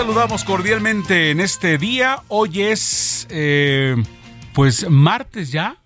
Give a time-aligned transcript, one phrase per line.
[0.00, 2.22] Saludamos cordialmente en este día.
[2.28, 4.02] Hoy es, eh,
[4.54, 5.76] pues, martes ya.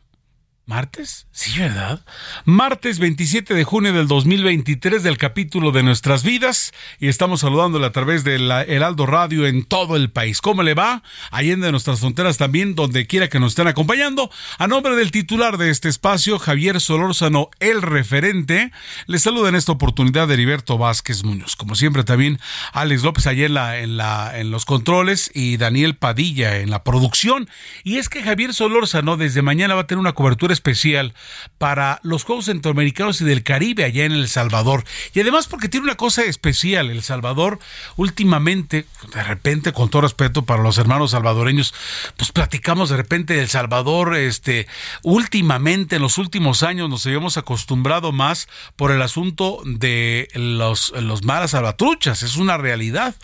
[0.66, 1.26] ¿Martes?
[1.30, 2.00] Sí, ¿verdad?
[2.46, 7.92] Martes 27 de junio del 2023 del capítulo de Nuestras Vidas y estamos saludándole a
[7.92, 10.40] través del Heraldo Radio en todo el país.
[10.40, 11.02] ¿Cómo le va?
[11.30, 14.30] Allende de nuestras fronteras también, donde quiera que nos estén acompañando.
[14.56, 18.72] A nombre del titular de este espacio, Javier Solórzano, el referente,
[19.06, 21.56] le saluda en esta oportunidad Heriberto Vázquez Muñoz.
[21.56, 22.40] Como siempre también
[22.72, 27.50] Alex López ayer en, la, la, en los controles y Daniel Padilla en la producción.
[27.82, 31.12] Y es que Javier Solórzano desde mañana va a tener una cobertura especial
[31.58, 34.84] para los Juegos Centroamericanos y del Caribe allá en El Salvador.
[35.12, 37.58] Y además porque tiene una cosa especial, El Salvador
[37.96, 41.74] últimamente, de repente, con todo respeto para los hermanos salvadoreños,
[42.16, 44.66] pues platicamos de repente del Salvador, este,
[45.02, 51.24] últimamente, en los últimos años nos habíamos acostumbrado más por el asunto de los, los
[51.24, 53.14] malas salvatruchas, es una realidad.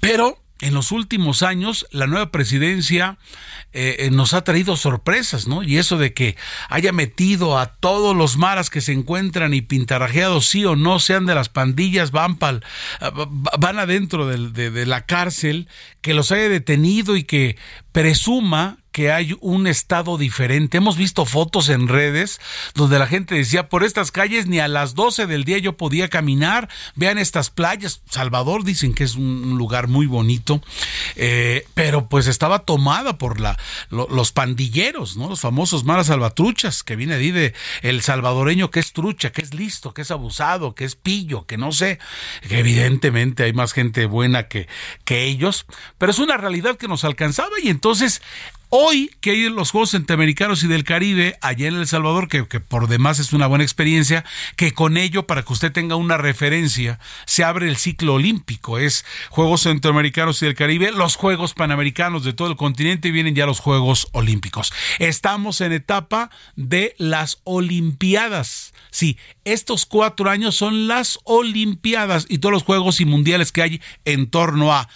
[0.00, 3.18] Pero en los últimos años la nueva presidencia
[3.72, 5.62] eh, nos ha traído sorpresas, ¿no?
[5.62, 6.36] Y eso de que
[6.68, 11.26] haya metido a todos los maras que se encuentran y pintarajeados, sí o no, sean
[11.26, 12.64] de las pandillas, van, pal,
[13.58, 15.68] van adentro de, de la cárcel,
[16.00, 17.56] que los haya detenido y que
[17.90, 20.76] presuma que hay un estado diferente.
[20.76, 22.40] Hemos visto fotos en redes
[22.74, 26.08] donde la gente decía, por estas calles ni a las 12 del día yo podía
[26.08, 28.02] caminar, vean estas playas.
[28.08, 30.62] Salvador dicen que es un lugar muy bonito,
[31.16, 33.58] eh, pero pues estaba tomada por la,
[33.90, 35.30] los pandilleros, ¿no?
[35.30, 39.54] los famosos malas salvatruchas, que viene ahí de el salvadoreño que es trucha, que es
[39.54, 41.98] listo, que es abusado, que es pillo, que no sé,
[42.46, 44.68] que evidentemente hay más gente buena que,
[45.04, 45.64] que ellos,
[45.96, 48.20] pero es una realidad que nos alcanzaba y entonces
[48.74, 52.58] Hoy que hay los Juegos Centroamericanos y del Caribe allá en El Salvador, que, que,
[52.58, 54.24] por demás es una buena experiencia,
[54.56, 58.78] que con ello, para que usted tenga una referencia, se abre el ciclo olímpico.
[58.78, 63.34] Es Juegos Centroamericanos y del Caribe, los Juegos Panamericanos de todo el continente y vienen
[63.34, 64.72] ya los Juegos Olímpicos.
[64.98, 68.72] Estamos en etapa de las Olimpiadas.
[68.90, 73.82] Sí, estos cuatro años son las Olimpiadas y todos los Juegos y Mundiales que hay
[74.06, 74.88] en torno a.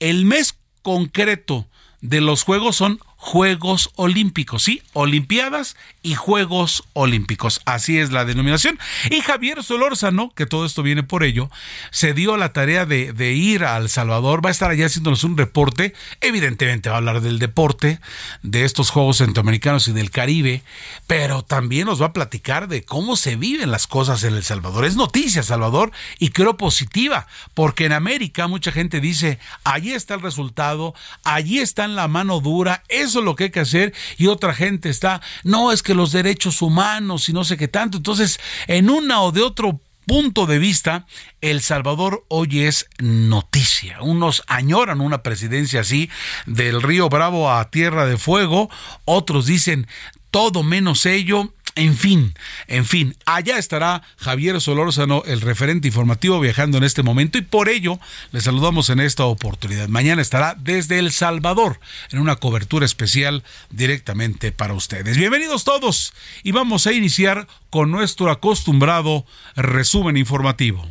[0.00, 1.66] El mes concreto
[2.00, 4.82] de los Juegos son Juegos Olímpicos, ¿sí?
[4.92, 7.60] Olimpiadas y Juegos Olímpicos.
[7.64, 8.78] Así es la denominación.
[9.10, 11.50] Y Javier Solórzano, que todo esto viene por ello,
[11.90, 15.36] se dio la tarea de, ir a El Salvador, va a estar allá haciéndonos un
[15.36, 15.92] reporte.
[16.20, 17.98] Evidentemente va a hablar del deporte,
[18.44, 20.62] de estos Juegos Centroamericanos y del Caribe,
[21.08, 24.84] pero también nos va a platicar de cómo se viven las cosas en El Salvador.
[24.84, 30.22] Es noticia, Salvador, y creo positiva, porque en América mucha gente dice, allí está el
[30.22, 30.94] resultado,
[31.24, 34.54] allí está en la mano dura, eso es lo que hay que hacer, y otra
[34.54, 37.98] gente está, no, es que los derechos humanos y no sé qué tanto.
[37.98, 41.06] Entonces, en una o de otro punto de vista,
[41.40, 44.00] El Salvador hoy es noticia.
[44.02, 46.08] Unos añoran una presidencia así,
[46.46, 48.70] del río Bravo a Tierra de Fuego,
[49.04, 49.86] otros dicen
[50.30, 51.52] todo menos ello.
[51.76, 52.32] En fin,
[52.68, 57.68] en fin, allá estará Javier Solórzano, el referente informativo, viajando en este momento y por
[57.68, 58.00] ello
[58.32, 59.86] le saludamos en esta oportunidad.
[59.86, 61.78] Mañana estará desde El Salvador
[62.10, 65.18] en una cobertura especial directamente para ustedes.
[65.18, 70.88] Bienvenidos todos y vamos a iniciar con nuestro acostumbrado resumen informativo.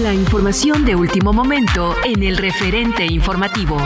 [0.00, 3.84] La información de último momento en el referente informativo.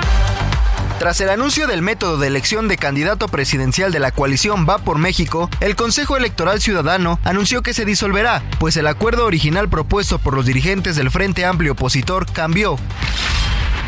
[1.03, 4.99] Tras el anuncio del método de elección de candidato presidencial de la coalición Va por
[4.99, 10.35] México, el Consejo Electoral Ciudadano anunció que se disolverá, pues el acuerdo original propuesto por
[10.35, 12.77] los dirigentes del Frente Amplio Opositor cambió.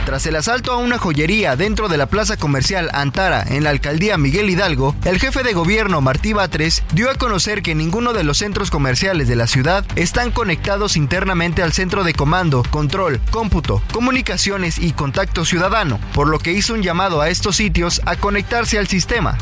[0.05, 4.19] Tras el asalto a una joyería dentro de la plaza comercial Antara en la alcaldía
[4.19, 8.39] Miguel Hidalgo, el jefe de gobierno Martí Batres dio a conocer que ninguno de los
[8.39, 14.79] centros comerciales de la ciudad están conectados internamente al centro de comando, control, cómputo, comunicaciones
[14.79, 18.89] y contacto ciudadano, por lo que hizo un llamado a estos sitios a conectarse al
[18.89, 19.39] sistema.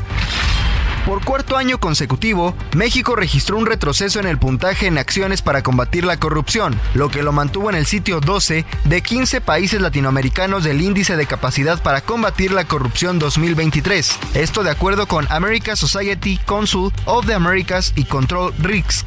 [1.07, 6.05] Por cuarto año consecutivo, México registró un retroceso en el puntaje en acciones para combatir
[6.05, 10.81] la corrupción, lo que lo mantuvo en el sitio 12 de 15 países latinoamericanos del
[10.81, 14.17] Índice de Capacidad para Combatir la Corrupción 2023.
[14.35, 19.05] Esto de acuerdo con American Society Council of the Americas y Control Risk.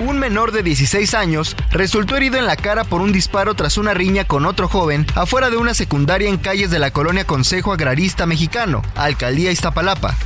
[0.00, 3.92] Un menor de 16 años resultó herido en la cara por un disparo tras una
[3.92, 8.24] riña con otro joven afuera de una secundaria en calles de la colonia Consejo Agrarista
[8.24, 10.16] Mexicano, Alcaldía Iztapalapa.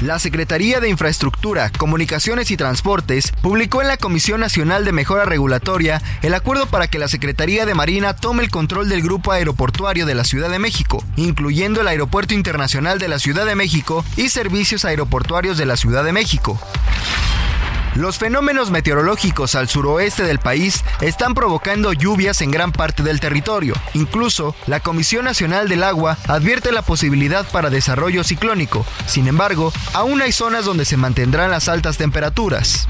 [0.00, 6.02] La Secretaría de Infraestructura, Comunicaciones y Transportes publicó en la Comisión Nacional de Mejora Regulatoria
[6.22, 10.14] el acuerdo para que la Secretaría de Marina tome el control del grupo aeroportuario de
[10.14, 14.84] la Ciudad de México, incluyendo el Aeropuerto Internacional de la Ciudad de México y servicios
[14.84, 16.60] aeroportuarios de la Ciudad de México.
[17.94, 23.74] Los fenómenos meteorológicos al suroeste del país están provocando lluvias en gran parte del territorio.
[23.94, 28.84] Incluso, la Comisión Nacional del Agua advierte la posibilidad para desarrollo ciclónico.
[29.06, 32.88] Sin embargo, aún hay zonas donde se mantendrán las altas temperaturas.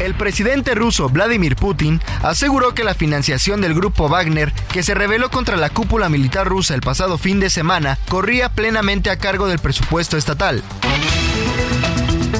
[0.00, 5.30] El presidente ruso Vladimir Putin aseguró que la financiación del grupo Wagner, que se reveló
[5.30, 9.60] contra la cúpula militar rusa el pasado fin de semana, corría plenamente a cargo del
[9.60, 10.64] presupuesto estatal.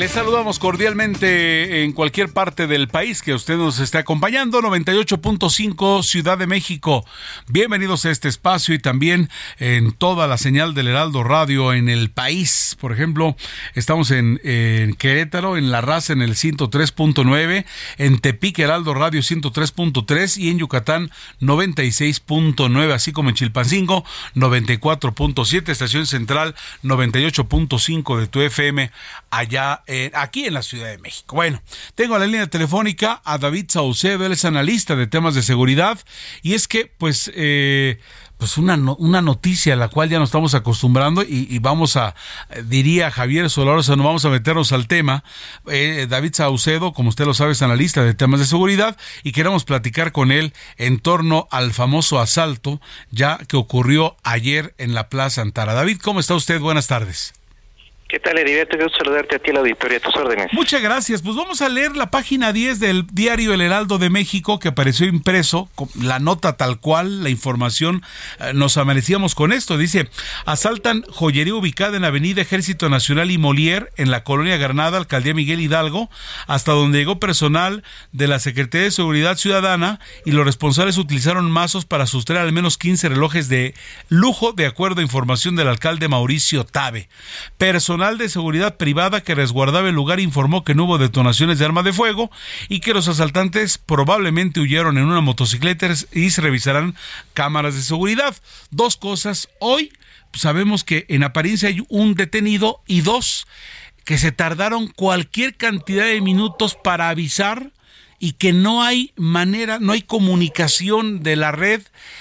[0.00, 4.62] Les saludamos cordialmente en cualquier parte del país que usted nos esté acompañando.
[4.62, 7.04] 98.5 Ciudad de México.
[7.48, 12.10] Bienvenidos a este espacio y también en toda la señal del Heraldo Radio en el
[12.10, 12.78] país.
[12.80, 13.36] Por ejemplo,
[13.74, 14.40] estamos en,
[14.96, 17.66] Querétaro, en La Raza en el 103.9,
[17.98, 21.10] en Tepic Heraldo Radio 103.3 y en Yucatán
[21.42, 26.54] 96.9, así como en Chilpancingo 94.7, Estación Central
[26.84, 28.90] 98.5 de tu FM
[29.30, 31.34] allá eh, aquí en la Ciudad de México.
[31.34, 31.60] Bueno,
[31.96, 35.98] tengo la línea telefónica a David Saucedo, él es analista de temas de seguridad
[36.42, 37.28] y es que pues...
[37.34, 37.98] Eh,
[38.38, 42.14] pues una, una noticia a la cual ya nos estamos acostumbrando y, vamos a,
[42.64, 45.24] diría Javier Solorosa, no vamos a meternos al tema.
[45.66, 49.64] Eh, David Saucedo, como usted lo sabe, es analista de temas de seguridad y queremos
[49.64, 55.42] platicar con él en torno al famoso asalto ya que ocurrió ayer en la Plaza
[55.42, 55.74] Antara.
[55.74, 56.60] David, ¿cómo está usted?
[56.60, 57.39] Buenas tardes.
[58.10, 58.76] ¿Qué tal, Heriberto?
[58.76, 60.48] Quiero saludarte a ti, la auditoría, a tus órdenes.
[60.52, 61.22] Muchas gracias.
[61.22, 65.06] Pues vamos a leer la página 10 del diario El Heraldo de México, que apareció
[65.06, 68.02] impreso, la nota tal cual, la información,
[68.40, 69.78] eh, nos amanecíamos con esto.
[69.78, 70.08] Dice,
[70.44, 75.60] asaltan joyería ubicada en Avenida Ejército Nacional y Molière, en la colonia Granada, alcaldía Miguel
[75.60, 76.10] Hidalgo,
[76.48, 81.84] hasta donde llegó personal de la Secretaría de Seguridad Ciudadana y los responsables utilizaron mazos
[81.84, 83.72] para sustraer al menos 15 relojes de
[84.08, 87.08] lujo, de acuerdo a información del alcalde Mauricio Tabe.
[87.56, 91.82] Personal de seguridad privada que resguardaba el lugar informó que no hubo detonaciones de arma
[91.82, 92.30] de fuego
[92.70, 96.94] y que los asaltantes probablemente huyeron en una motocicleta y se revisarán
[97.34, 98.34] cámaras de seguridad.
[98.70, 99.50] Dos cosas.
[99.60, 99.92] Hoy
[100.32, 103.46] sabemos que en apariencia hay un detenido y dos
[104.04, 107.70] que se tardaron cualquier cantidad de minutos para avisar
[108.20, 111.80] y que no hay manera, no hay comunicación de la red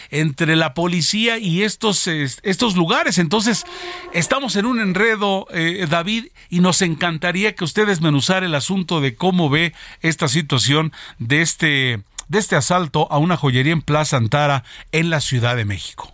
[0.09, 3.19] entre la policía y estos, estos lugares.
[3.19, 3.65] Entonces,
[4.13, 9.13] estamos en un enredo, eh, David, y nos encantaría que usted desmenuzara el asunto de
[9.15, 14.63] cómo ve esta situación de este, de este asalto a una joyería en Plaza Antara
[14.93, 16.13] en la Ciudad de México.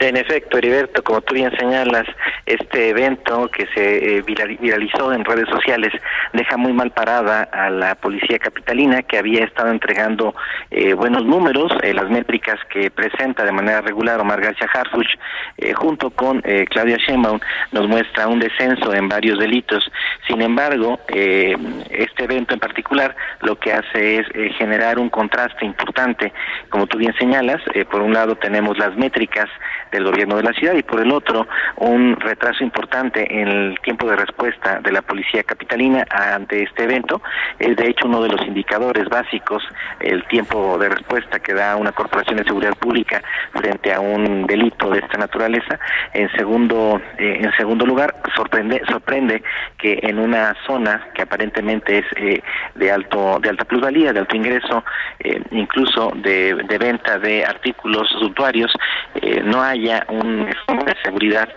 [0.00, 2.06] En efecto, Heriberto, como tú bien señalas,
[2.46, 5.92] este evento que se eh, viralizó en redes sociales
[6.32, 10.34] deja muy mal parada a la policía capitalina que había estado entregando
[10.70, 15.06] eh, buenos números, eh, las métricas que presenta de manera regular Omar García Harfuch
[15.76, 17.38] junto con Claudia Sheinbaum
[17.72, 19.90] nos muestra un descenso en varios delitos.
[20.26, 26.32] Sin embargo, este evento en particular lo que hace es generar un contraste importante,
[26.68, 29.48] como tú bien señalas, por un lado tenemos las métricas
[29.92, 31.46] del gobierno de la ciudad y por el otro
[31.82, 37.20] un retraso importante en el tiempo de respuesta de la policía capitalina ante este evento.
[37.58, 39.64] Es de hecho uno de los indicadores básicos,
[39.98, 43.20] el tiempo de respuesta que da una corporación de seguridad pública
[43.52, 45.80] frente a un delito de esta naturaleza.
[46.12, 49.42] En segundo, eh, en segundo lugar, sorprende, sorprende
[49.76, 52.42] que en una zona que aparentemente es eh,
[52.76, 54.84] de alto, de alta plusvalía, de alto ingreso,
[55.18, 58.72] eh, incluso de, de, venta de artículos suntuarios,
[59.44, 61.48] no haya un de seguridad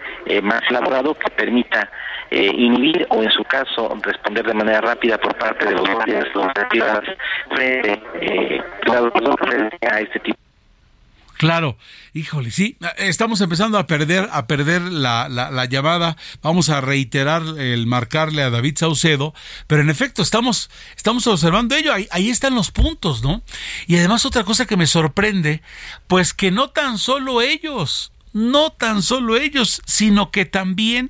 [0.44, 1.90] más elaborado que permita
[2.32, 6.26] inhibir o en su caso responder de manera rápida por parte de los guardias
[7.50, 8.02] frente,
[9.40, 10.36] frente a este tipo
[11.38, 11.78] Claro,
[12.14, 16.16] híjole, sí, estamos empezando a perder, a perder la, la, llamada.
[16.42, 19.34] Vamos a reiterar el marcarle a David Saucedo,
[19.68, 21.94] pero en efecto estamos, estamos observando ello.
[21.94, 23.42] Ahí, ahí están los puntos, ¿no?
[23.86, 25.62] Y además otra cosa que me sorprende,
[26.08, 31.10] pues que no tan solo ellos, no tan solo ellos, sino que también,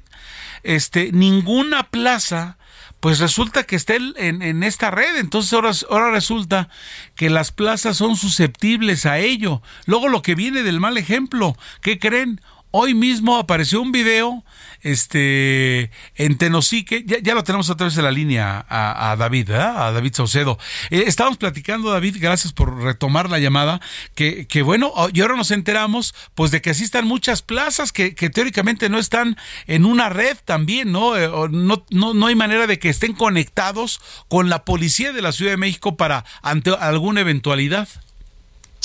[0.61, 2.59] este, ninguna plaza
[2.99, 5.17] pues resulta que está en, en esta red.
[5.17, 6.69] Entonces ahora, ahora resulta
[7.15, 9.61] que las plazas son susceptibles a ello.
[9.85, 12.41] Luego lo que viene del mal ejemplo, ¿qué creen?
[12.77, 14.43] Hoy mismo apareció un video
[14.81, 20.13] este, en Tenosique, ya, lo tenemos otra vez en la línea a, David, a David
[20.13, 20.59] Saucedo.
[20.89, 23.79] Eh, estábamos platicando, David, gracias por retomar la llamada,
[24.13, 27.93] que, que bueno, oh, y ahora nos enteramos, pues, de que así están muchas plazas
[27.93, 31.15] que, que teóricamente no están en una red también, ¿no?
[31.15, 35.31] Eh, no, no, no hay manera de que estén conectados con la policía de la
[35.31, 37.87] Ciudad de México para ante alguna eventualidad.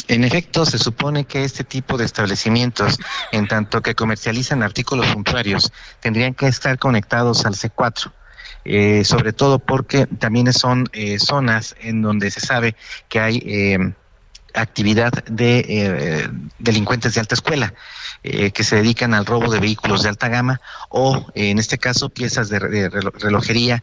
[0.09, 2.99] En efecto, se supone que este tipo de establecimientos,
[3.33, 8.13] en tanto que comercializan artículos suntuarios, tendrían que estar conectados al C4.
[8.65, 12.77] Eh, sobre todo porque también son eh, zonas en donde se sabe
[13.09, 13.95] que hay eh,
[14.53, 16.29] actividad de
[16.59, 17.73] delincuentes de alta escuela.
[18.23, 22.51] que se dedican al robo de vehículos de alta gama o, en este caso, piezas
[22.51, 23.83] de, relojería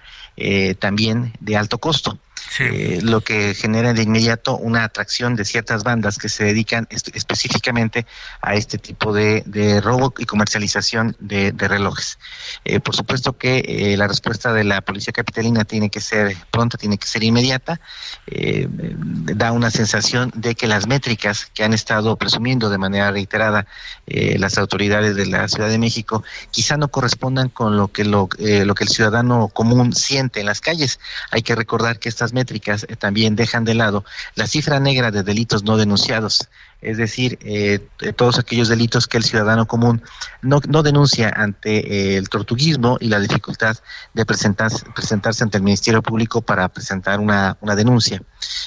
[0.80, 2.20] también de alto costo.
[2.60, 8.06] Eh, lo que genera de inmediato una atracción de ciertas bandas que se dedican específicamente
[8.42, 9.44] a este tipo de,
[9.84, 12.18] robo y comercialización de, relojes.
[12.66, 16.78] Eh, por supuesto que eh, la respuesta de la policía capitalina tiene que ser pronta,
[16.78, 17.80] tiene que ser inmediata.
[18.28, 23.68] da una sensación de que las métricas que han estado presumiendo de manera reiterada
[24.06, 28.76] las autoridades de la Ciudad de México quizá no correspondan con lo que lo, lo
[28.76, 31.00] que el ciudadano común siente en las calles.
[31.32, 35.24] Hay que recordar que estas métricas eh, también dejan de lado la cifra negra de
[35.24, 36.50] delitos no denunciados,
[36.82, 37.80] es decir, eh,
[38.16, 40.04] todos aquellos delitos que el ciudadano común
[40.44, 43.78] no, denuncia ante eh, el tortuguismo y la dificultad
[44.14, 48.22] de presentarse, presentarse ante el Ministerio Público para presentar una denuncia.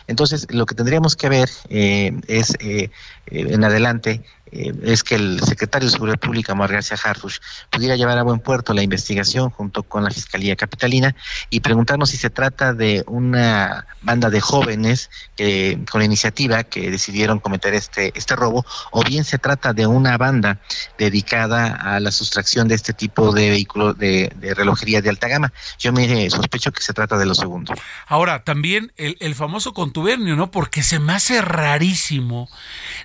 [0.08, 5.92] Entonces, lo que tendríamos que ver es en adelante eh, es que el secretario de
[5.92, 7.38] Seguridad Pública, Mar García Harfush,
[7.70, 11.14] pudiera llevar a buen puerto la investigación junto con la Fiscalía Capitalina
[11.50, 16.90] y preguntarnos si se trata de una banda de jóvenes que, con la iniciativa que
[16.90, 20.60] decidieron cometer este, este robo o bien se trata de una banda
[20.98, 25.52] dedicada a la sustracción de este tipo de vehículos de, relojería de alta gama.
[25.78, 27.74] Yo me sospecho que se trata de lo segundo.
[28.06, 30.50] Ahora, también el, el famoso contubernio, ¿no?
[30.50, 32.48] Porque se me hace rarísimo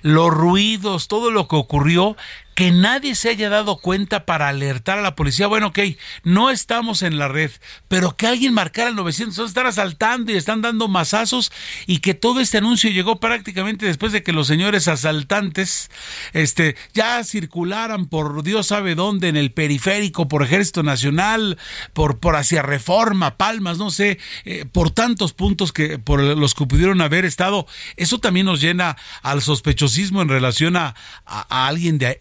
[0.02, 2.16] los ruidos, todo lo que ocurrió
[2.56, 5.78] que nadie se haya dado cuenta para alertar a la policía, bueno, ok,
[6.24, 7.50] no estamos en la red,
[7.86, 11.52] pero que alguien marcara el 900, están asaltando y están dando masazos
[11.86, 15.90] y que todo este anuncio llegó prácticamente después de que los señores asaltantes
[16.32, 21.58] este, ya circularan por Dios sabe dónde, en el periférico, por Ejército Nacional,
[21.92, 26.64] por, por hacia Reforma, Palmas, no sé, eh, por tantos puntos que por los que
[26.64, 27.66] pudieron haber estado.
[27.96, 30.94] Eso también nos llena al sospechosismo en relación a,
[31.26, 32.16] a, alguien de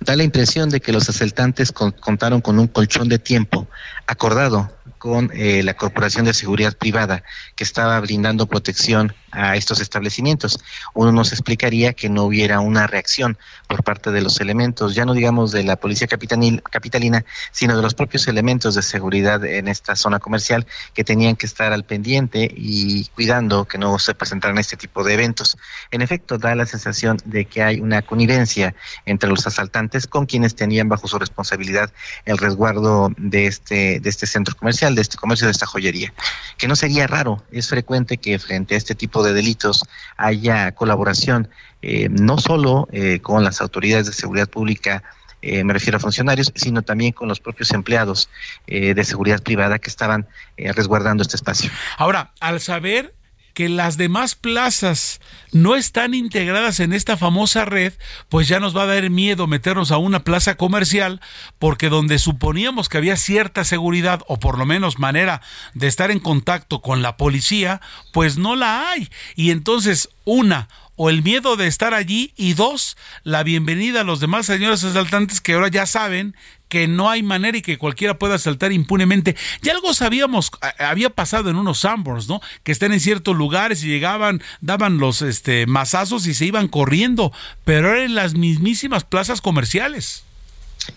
[0.00, 3.66] Da la impresión de que los asaltantes contaron con un colchón de tiempo
[4.06, 4.70] acordado
[5.02, 7.24] con eh, la Corporación de Seguridad Privada
[7.56, 10.60] que estaba brindando protección a estos establecimientos.
[10.94, 15.14] Uno nos explicaría que no hubiera una reacción por parte de los elementos, ya no
[15.14, 20.20] digamos de la policía capitalina, sino de los propios elementos de seguridad en esta zona
[20.20, 25.02] comercial que tenían que estar al pendiente y cuidando que no se presentaran este tipo
[25.02, 25.56] de eventos.
[25.90, 30.54] En efecto, da la sensación de que hay una connivencia entre los asaltantes con quienes
[30.54, 31.92] tenían bajo su responsabilidad
[32.24, 36.12] el resguardo de este, de este centro comercial, de este comercio, de esta joyería.
[36.58, 39.84] Que no sería raro, es frecuente que frente a este tipo de delitos
[40.16, 41.48] haya colaboración
[41.82, 45.02] eh, no solo eh, con las autoridades de seguridad pública,
[45.42, 48.28] eh, me refiero a funcionarios, sino también con los propios empleados
[48.66, 51.68] de seguridad privada que estaban resguardando este espacio.
[51.98, 53.12] Ahora, al saber
[53.54, 55.20] que las demás plazas
[55.52, 57.92] no están integradas en esta famosa red,
[58.28, 61.20] pues ya nos va a dar miedo meternos a una plaza comercial,
[61.58, 65.42] porque donde suponíamos que había cierta seguridad o por lo menos manera
[65.74, 67.80] de estar en contacto con la policía,
[68.12, 69.10] pues no la hay.
[69.36, 74.20] Y entonces, una, o el miedo de estar allí y dos, la bienvenida a los
[74.20, 76.36] demás señores asaltantes que ahora ya saben
[76.72, 79.36] que no hay manera y que cualquiera pueda asaltar impunemente.
[79.60, 82.40] Ya algo sabíamos, había pasado en unos Sanborns, ¿no?
[82.62, 87.30] Que están en ciertos lugares y llegaban, daban los este mazazos y se iban corriendo,
[87.66, 90.24] pero eran las mismísimas plazas comerciales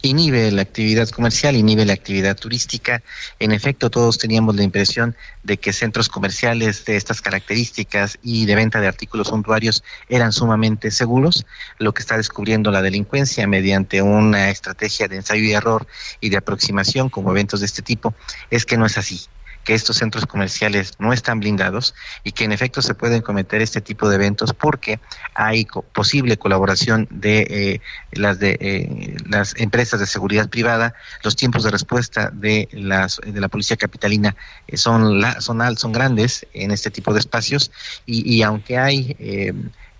[0.01, 3.03] inhibe la actividad comercial, inhibe la actividad turística.
[3.39, 8.55] En efecto, todos teníamos la impresión de que centros comerciales de estas características y de
[8.55, 11.45] venta de artículos suntuarios eran sumamente seguros.
[11.77, 15.87] Lo que está descubriendo la delincuencia mediante una estrategia de ensayo y error
[16.19, 18.13] y de aproximación como eventos de este tipo
[18.49, 19.27] es que no es así
[19.65, 23.81] que estos centros comerciales no están blindados y que en efecto se pueden cometer este
[23.81, 24.99] tipo de eventos porque
[25.33, 27.81] hay posible colaboración de eh,
[28.13, 30.93] las de eh, las empresas de seguridad privada,
[31.23, 34.35] los tiempos de respuesta de las de la policía capitalina
[34.67, 37.71] eh, son la, son son grandes en este tipo de espacios
[38.05, 39.15] y, y aunque hay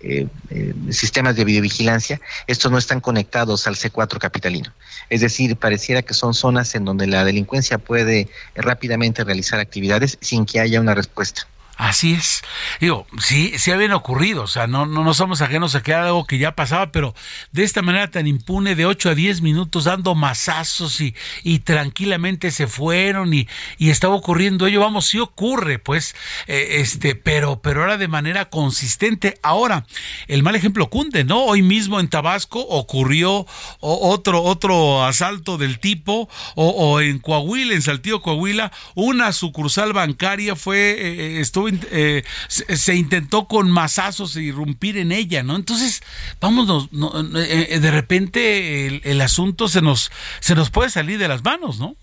[0.00, 4.74] eh, eh, sistemas de videovigilancia, estos no están conectados al C4 capitalino.
[5.08, 10.44] Es decir, pareciera que son zonas en donde la delincuencia puede rápidamente realizar actividades sin
[10.44, 11.48] que haya una respuesta.
[11.76, 12.42] Así es.
[12.80, 16.06] Digo, sí, sí habían ocurrido, o sea, no, no, no somos ajenos a que era
[16.06, 17.14] algo que ya pasaba, pero
[17.52, 22.50] de esta manera tan impune, de 8 a 10 minutos dando masazos y, y tranquilamente
[22.50, 26.16] se fueron y, y estaba ocurriendo ello, vamos, sí ocurre, pues,
[26.46, 29.38] eh, este, pero, pero era de manera consistente.
[29.42, 29.86] Ahora,
[30.28, 31.44] el mal ejemplo cunde, ¿no?
[31.44, 33.46] Hoy mismo en Tabasco ocurrió
[33.80, 40.56] otro, otro asalto del tipo, o, o en Coahuila, en Saltillo, Coahuila, una sucursal bancaria
[40.56, 45.56] fue, eh, estuvo eh, se, intentó con masazos irrumpir en ella, ¿no?
[45.56, 46.02] Entonces,
[46.40, 46.88] vámonos,
[47.36, 51.78] eh, eh, de repente el, asunto se nos, se nos puede salir de las manos,
[51.78, 51.96] ¿no?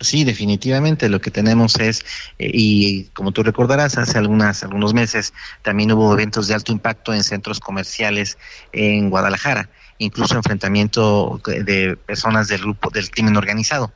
[0.00, 2.04] Sí, definitivamente lo que tenemos es,
[2.38, 5.32] y como tú recordarás, hace algunas, algunos meses
[5.62, 8.36] también hubo eventos de alto impacto en centros comerciales
[8.72, 13.92] en Guadalajara, incluso enfrentamiento de personas del grupo del crimen organizado.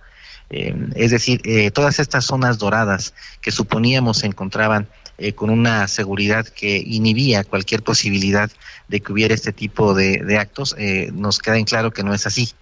[0.50, 4.88] Eh, es decir, eh, todas estas zonas doradas que suponíamos se encontraban
[5.18, 8.50] eh, con una seguridad que inhibía cualquier posibilidad
[8.88, 10.74] de que hubiera este tipo de, de actos,
[11.12, 12.54] nos queda en claro que no es así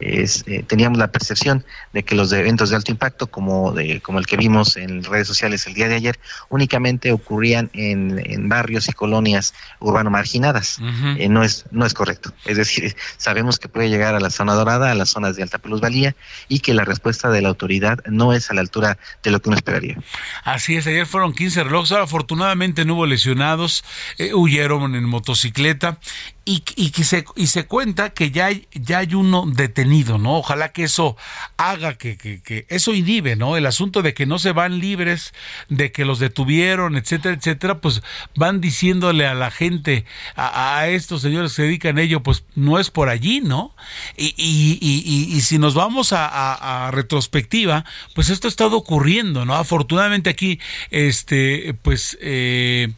[0.00, 4.18] es, eh, teníamos la percepción de que los eventos de alto impacto, como, de, como
[4.18, 8.88] el que vimos en redes sociales el día de ayer, únicamente ocurrían en, en barrios
[8.88, 10.78] y colonias urbano marginadas.
[11.18, 12.32] Eh, no, es, no es correcto.
[12.44, 15.58] Es decir, sabemos que puede llegar a la zona dorada, a las zonas de alta
[15.58, 16.14] plusvalía,
[16.48, 19.48] y que la respuesta de la autoridad no es a la altura de lo que
[19.48, 19.98] uno esperaría.
[20.44, 23.84] Así es, ayer fueron 15 relojes, afortunadamente no hubo lesionados,
[24.18, 25.98] eh, huyeron en motocicleta
[26.44, 30.36] y, y, que se, y se cuenta que ya hay, ya hay uno detenido, ¿no?
[30.36, 31.16] Ojalá que eso
[31.56, 33.56] haga que, que, que, eso inhibe, ¿no?
[33.56, 35.32] El asunto de que no se van libres,
[35.68, 38.02] de que los detuvieron, etcétera, etcétera, pues
[38.34, 40.04] van diciéndole a la gente,
[40.36, 43.74] a, estos señores que se dedican a ello, pues no es por allí, ¿no?
[44.16, 49.54] Y, y, y, y si nos vamos a, retrospectiva, pues esto ha estado ocurriendo, ¿no?
[49.54, 52.92] Afortunadamente aquí, este, pues, eh,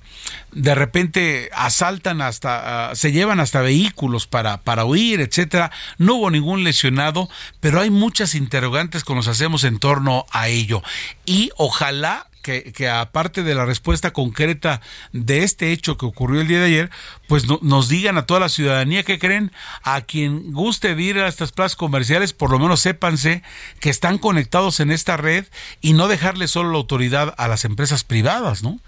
[0.52, 5.70] de repente asaltan hasta, uh, se llevan hasta vehículos para, para huir, etcétera.
[5.98, 7.28] No hubo ningún lesionado,
[7.60, 10.82] pero hay muchas interrogantes que nos hacemos en torno a ello.
[11.24, 14.80] Y ojalá que, que, aparte de la respuesta concreta
[15.12, 16.90] de este hecho que ocurrió el día de ayer,
[17.28, 21.28] pues no, nos digan a toda la ciudadanía que creen, a quien guste ir a
[21.28, 23.42] estas plazas comerciales, por lo menos sépanse
[23.78, 25.44] que están conectados en esta red
[25.80, 28.80] y no dejarle solo la autoridad a las empresas privadas, ¿no?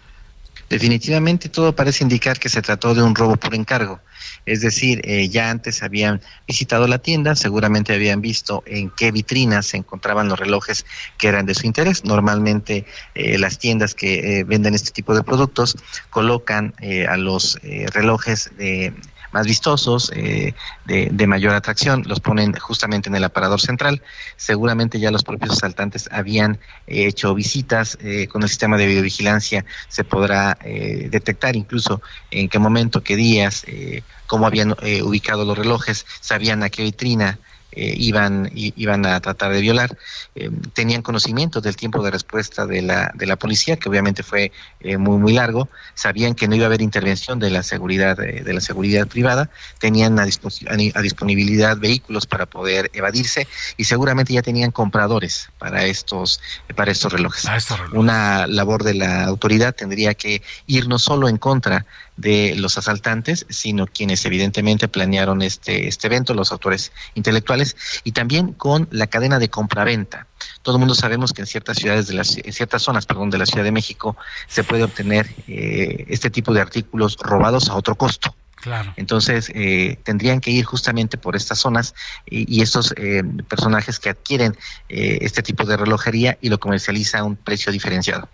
[0.72, 4.00] Definitivamente todo parece indicar que se trató de un robo por encargo.
[4.46, 9.66] Es decir, eh, ya antes habían visitado la tienda, seguramente habían visto en qué vitrinas
[9.66, 10.86] se encontraban los relojes
[11.18, 12.06] que eran de su interés.
[12.06, 15.76] Normalmente eh, las tiendas que eh, venden este tipo de productos
[16.08, 16.74] colocan
[17.06, 17.58] a los
[17.92, 18.94] relojes de
[19.32, 24.02] más vistosos, eh, de, de, mayor atracción, los ponen justamente en el aparador central.
[24.36, 29.64] Seguramente ya los propios asaltantes habían eh, hecho visitas eh, con el sistema de videovigilancia,
[29.88, 35.58] se podrá eh, detectar incluso en qué momento, qué días, eh, cómo habían ubicado los
[35.58, 37.38] relojes, sabían a qué vitrina
[37.72, 39.96] eh, iban, iban a tratar de violar.
[40.34, 44.52] Eh, tenían conocimiento del tiempo de respuesta de la, de la policía, que obviamente fue
[44.98, 45.68] muy, muy largo.
[45.94, 49.50] Sabían que no iba a haber intervención de la seguridad, de la seguridad privada.
[49.78, 56.40] Tenían a, a, disponibilidad vehículos para poder evadirse y seguramente ya tenían compradores para estos,
[56.74, 57.44] para estos relojes.
[57.92, 61.86] Una labor de la autoridad tendría que ir no solo en contra
[62.22, 68.52] de los asaltantes, sino quienes evidentemente planearon este, este evento, los autores intelectuales, y también
[68.52, 70.28] con la cadena de compraventa.
[70.62, 73.38] Todo el mundo sabemos que en ciertas ciudades, de las, en ciertas zonas, perdón, de
[73.38, 77.96] la Ciudad de México, se puede obtener eh, este tipo de artículos robados a otro
[77.96, 78.34] costo.
[78.54, 78.94] Claro.
[78.96, 84.10] Entonces, eh, tendrían que ir justamente por estas zonas y, y estos eh, personajes que
[84.10, 84.56] adquieren
[84.88, 88.28] este tipo de relojería y lo comercializa a un precio diferenciado.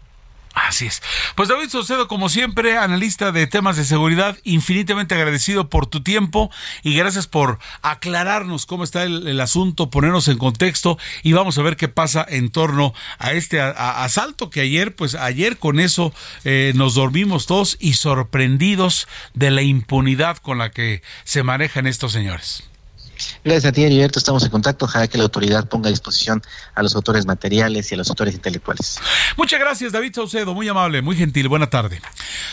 [0.66, 1.02] Así es.
[1.34, 6.50] Pues David Socedo, como siempre, analista de temas de seguridad, infinitamente agradecido por tu tiempo
[6.82, 11.76] y gracias por aclararnos cómo está el, asunto, ponernos en contexto y vamos a ver
[11.76, 16.12] qué pasa en torno a este asalto que ayer, pues ayer con eso
[16.44, 22.12] eh, nos dormimos todos y sorprendidos de la impunidad con la que se manejan estos
[22.12, 22.68] señores.
[23.44, 24.18] Gracias a ti, Heriberto.
[24.18, 24.84] Estamos en contacto.
[24.84, 26.42] Ojalá que la autoridad ponga a disposición
[26.74, 29.00] a los autores materiales y a los autores intelectuales.
[29.36, 30.54] Muchas gracias, David Saucedo.
[30.54, 31.48] Muy amable, muy gentil.
[31.48, 32.00] Buena tarde.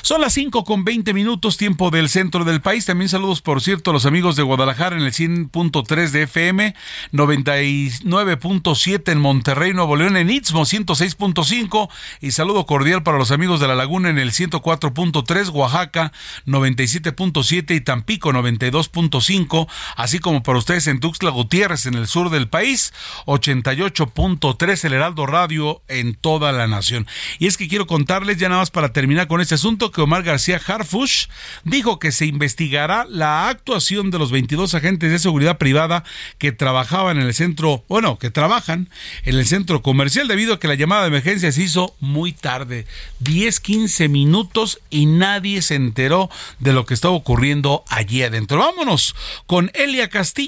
[0.01, 2.86] Son las 5 con 20 minutos, tiempo del centro del país.
[2.86, 6.75] También saludos, por cierto, a los amigos de Guadalajara en el 100.3 de FM,
[7.12, 11.89] 99.7 en Monterrey, Nuevo León, en Istmo 106.5.
[12.21, 16.12] Y saludo cordial para los amigos de La Laguna en el 104.3, Oaxaca
[16.45, 22.47] 97.7 y Tampico 92.5, así como por ustedes en Tuxtla Gutiérrez, en el sur del
[22.47, 22.93] país,
[23.25, 27.07] 88.3 el Heraldo Radio en toda la nación.
[27.39, 30.23] Y es que quiero contarles, ya nada más para terminar con este asunto, que Omar
[30.23, 31.27] García Harfush
[31.63, 36.03] dijo que se investigará la actuación de los 22 agentes de seguridad privada
[36.37, 38.89] que trabajaban en el centro, bueno, que trabajan
[39.23, 42.85] en el centro comercial debido a que la llamada de emergencia se hizo muy tarde,
[43.19, 48.59] 10, 15 minutos y nadie se enteró de lo que estaba ocurriendo allí adentro.
[48.59, 49.15] Vámonos
[49.45, 50.44] con Elia Castillo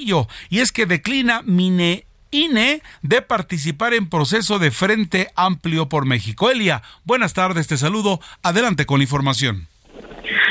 [0.50, 6.50] y es que declina Mine INE de participar en proceso de Frente Amplio por México.
[6.50, 8.20] Elia, buenas tardes, te saludo.
[8.42, 9.66] Adelante con la información.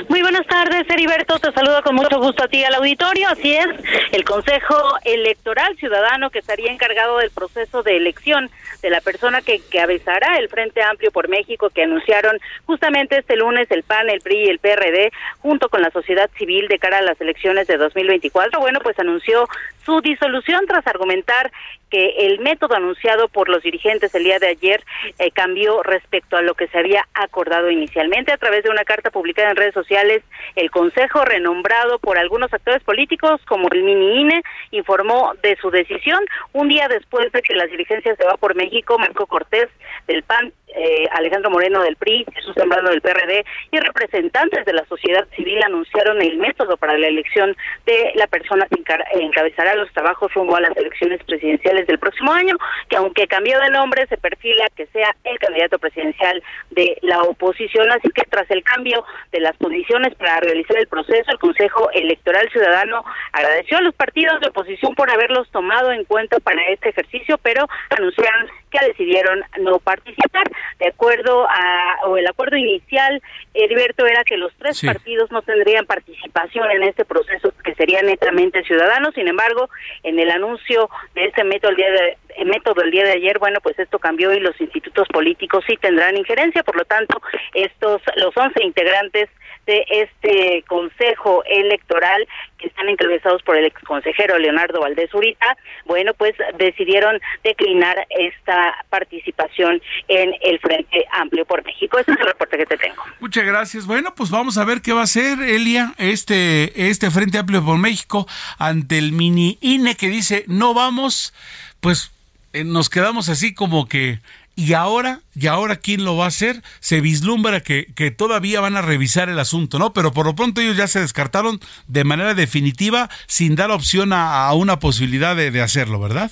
[0.10, 1.38] Muy buenas tardes, Heriberto.
[1.38, 3.28] Te saludo con mucho gusto a ti al auditorio.
[3.28, 3.67] Así es,
[4.13, 8.50] el Consejo Electoral Ciudadano que estaría encargado del proceso de elección
[8.82, 13.70] de la persona que cabezará el Frente Amplio por México que anunciaron justamente este lunes
[13.70, 17.02] el PAN, el PRI y el PRD junto con la sociedad civil de cara a
[17.02, 18.62] las elecciones de 2024.
[18.62, 19.48] Bueno, pues anunció
[19.86, 21.52] su disolución tras argumentar
[21.89, 24.84] que el método anunciado por los dirigentes el día de ayer
[25.19, 29.12] eh, cambió respecto a lo que se había acordado inicialmente a través de una carta
[29.12, 30.23] publicada en redes sociales.
[30.56, 36.19] El Consejo, renombrado por algunos actores políticos como el Mini INE, informó de su decisión
[36.54, 39.69] un día después de que las dirigencias de Va por México, Marco Cortés
[40.08, 44.86] del PAN eh, Alejandro Moreno del PRI, Jesús Zambrano del PRD y representantes de la
[44.86, 48.84] sociedad civil anunciaron el método para la elección de la persona que
[49.20, 52.56] encabezará los trabajos rumbo a las elecciones presidenciales del próximo año,
[52.90, 57.90] que aunque cambió de nombre, se perfila que sea el candidato presidencial de la oposición.
[57.92, 62.50] Así que tras el cambio de las condiciones para realizar el proceso, el Consejo Electoral
[62.52, 67.38] Ciudadano agradeció a los partidos de oposición por haberlos tomado en cuenta para este ejercicio,
[67.42, 70.44] pero anunciaron que decidieron no participar.
[70.80, 73.22] De acuerdo a, o el acuerdo inicial,
[73.54, 78.64] Heriberto, era que los tres partidos no tendrían participación en este proceso, que sería netamente
[78.64, 79.12] ciudadano.
[79.12, 79.70] Sin embargo,
[80.04, 83.60] en el anuncio de este método el día de, método el día de ayer, bueno,
[83.62, 86.64] pues esto cambió y los institutos políticos sí tendrán injerencia.
[86.64, 87.22] Por lo tanto,
[87.54, 89.30] estos, los 11 integrantes
[89.66, 96.34] de este Consejo Electoral que están encabezados por el exconsejero Leonardo Valdés Urita, bueno, pues
[96.58, 102.00] decidieron declinar esta participación en el Frente Amplio por México.
[102.00, 103.04] Ese es el reporte que te tengo.
[103.20, 103.86] Muchas gracias.
[103.86, 107.78] Bueno, pues vamos a ver qué va a hacer, Elia, este, este Frente Amplio por
[107.78, 111.34] México ante el mini INE que dice no vamos,
[111.80, 112.12] pues
[112.54, 114.20] eh, nos quedamos así como que
[114.58, 118.76] y ahora, y ahora quién lo va a hacer, se vislumbra que, que todavía van
[118.76, 119.93] a revisar el asunto, ¿no?
[119.93, 124.52] Pero por lo pronto ellos ya se descartaron de manera definitiva sin dar opción a,
[124.54, 126.32] una posibilidad de, hacerlo, ¿verdad?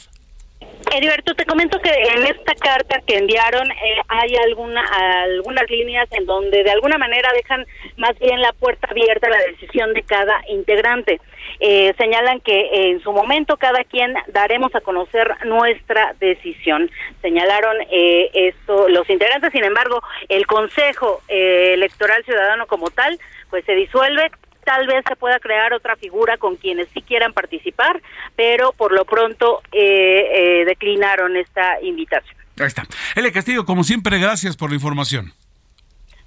[0.94, 4.82] Heriberto, te comento que en esta carta que enviaron eh, hay alguna,
[5.24, 7.66] algunas líneas en donde de alguna manera dejan
[7.98, 11.20] más bien la puerta abierta a la decisión de cada integrante.
[11.60, 16.90] Eh, señalan que en su momento cada quien daremos a conocer nuestra decisión.
[17.22, 23.18] Señalaron eh, esto los integrantes, sin embargo, el Consejo eh, Electoral Ciudadano como tal,
[23.50, 24.32] pues se disuelve
[24.66, 28.02] tal vez se pueda crear otra figura con quienes sí quieran participar,
[28.36, 32.36] pero por lo pronto eh, eh, declinaron esta invitación.
[32.60, 32.84] Ahí está.
[33.16, 35.34] Ele Castillo, como siempre, gracias por la información.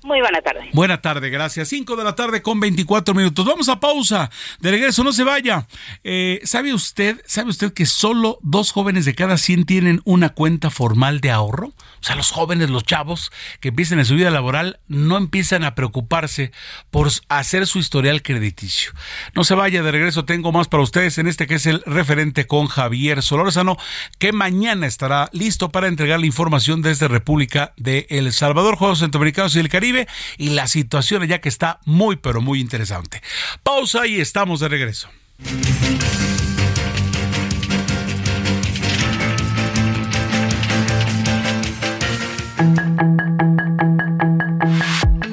[0.03, 0.71] Muy buena tarde.
[0.73, 1.69] Buena tarde, gracias.
[1.69, 3.45] 5 de la tarde con 24 minutos.
[3.45, 4.31] Vamos a pausa.
[4.61, 5.67] De regreso, no se vaya.
[6.05, 10.71] Eh, ¿Sabe usted, sabe usted que solo dos jóvenes de cada 100 tienen una cuenta
[10.71, 11.69] formal de ahorro?
[11.69, 15.75] O sea, los jóvenes, los chavos que empiezan en su vida laboral no empiezan a
[15.75, 16.53] preocuparse
[16.91, 18.93] por hacer su historial crediticio.
[19.35, 22.47] No se vaya, de regreso tengo más para ustedes en este que es el referente
[22.47, 23.77] con Javier Solórzano,
[24.19, 29.57] que mañana estará listo para entregar la información desde República de El Salvador, Juegos Centroamericanos
[29.57, 29.88] y el Caribe
[30.37, 33.23] y la situación ya que está muy pero muy interesante.
[33.63, 35.09] Pausa y estamos de regreso.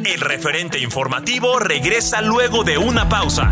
[0.06, 3.52] El referente informativo regresa luego de una pausa.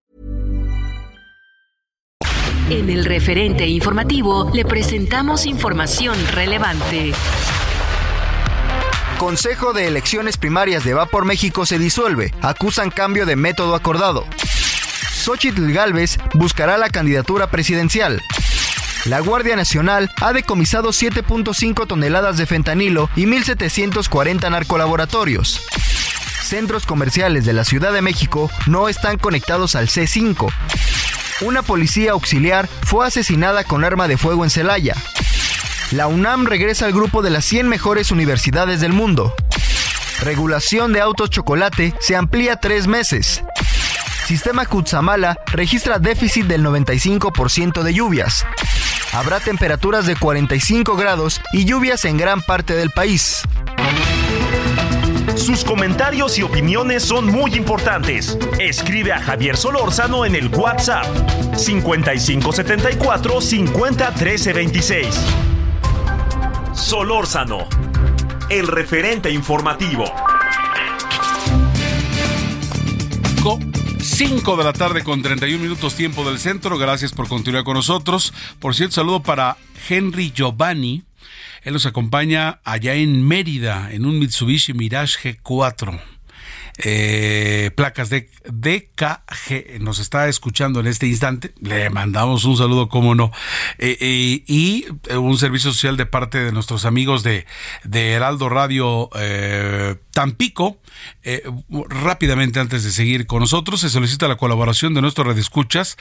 [2.69, 7.13] En el referente informativo le presentamos información relevante.
[9.17, 12.33] Consejo de Elecciones Primarias de Va por México se disuelve.
[12.41, 14.25] Acusan cambio de método acordado.
[15.13, 18.21] Xochitl Galvez buscará la candidatura presidencial.
[19.05, 25.61] La Guardia Nacional ha decomisado 7.5 toneladas de fentanilo y 1.740 narcolaboratorios.
[26.43, 30.51] Centros comerciales de la Ciudad de México no están conectados al C5.
[31.41, 34.95] Una policía auxiliar fue asesinada con arma de fuego en Celaya.
[35.91, 39.33] La UNAM regresa al grupo de las 100 mejores universidades del mundo.
[40.21, 43.43] Regulación de autos chocolate se amplía tres meses.
[44.27, 48.45] Sistema Kutsamala registra déficit del 95% de lluvias.
[49.11, 53.41] Habrá temperaturas de 45 grados y lluvias en gran parte del país.
[55.35, 58.37] Sus comentarios y opiniones son muy importantes.
[58.59, 61.05] Escribe a Javier Solórzano en el WhatsApp
[61.55, 65.07] 5574 50 13 26.
[66.73, 67.67] Solórzano,
[68.49, 70.05] el referente informativo.
[74.01, 76.77] 5 de la tarde con 31 minutos tiempo del centro.
[76.77, 78.33] Gracias por continuar con nosotros.
[78.59, 79.57] Por cierto, saludo para
[79.89, 81.03] Henry Giovanni.
[81.63, 85.99] Él nos acompaña allá en Mérida en un Mitsubishi Mirage G4.
[86.83, 91.53] Eh, placas de DKG nos está escuchando en este instante.
[91.59, 93.31] Le mandamos un saludo como no.
[93.77, 97.45] Eh, eh, y un servicio social de parte de nuestros amigos de,
[97.83, 99.09] de Heraldo Radio
[100.11, 100.79] Tampico
[101.89, 105.97] rápidamente antes de seguir con nosotros se solicita la colaboración de nuestros redescuchas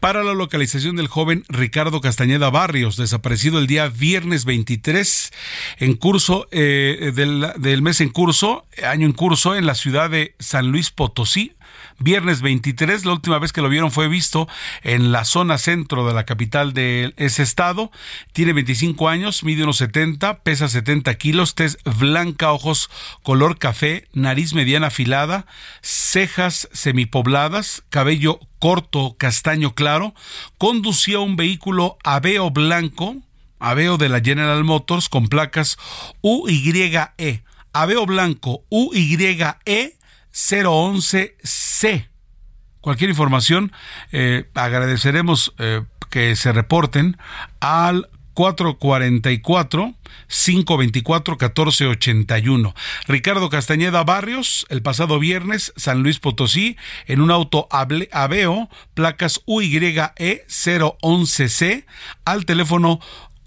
[0.00, 5.32] para la localización del joven Ricardo Castañeda Barrios desaparecido el día viernes 23
[5.78, 10.68] en curso del, del mes en curso año en curso en la ciudad de San
[10.68, 11.52] Luis Potosí.
[11.98, 14.48] Viernes 23, la última vez que lo vieron fue visto
[14.82, 17.90] en la zona centro de la capital de ese estado.
[18.32, 22.90] Tiene 25 años, mide unos 70, pesa 70 kilos, tez blanca, ojos
[23.22, 25.46] color café, nariz mediana afilada,
[25.82, 30.14] cejas semipobladas, cabello corto, castaño claro.
[30.58, 33.16] Conducía un vehículo Aveo blanco,
[33.60, 35.78] Aveo de la General Motors con placas
[36.22, 37.44] UYE.
[37.72, 39.96] Aveo blanco UYE
[40.34, 42.08] 011C.
[42.80, 43.72] Cualquier información,
[44.12, 47.16] eh, agradeceremos eh, que se reporten
[47.60, 49.94] al 444
[50.28, 52.74] 524 1481.
[53.06, 60.44] Ricardo Castañeda Barrios, el pasado viernes, San Luis Potosí, en un auto Aveo, placas UYE
[60.48, 61.86] 011C,
[62.24, 62.98] al teléfono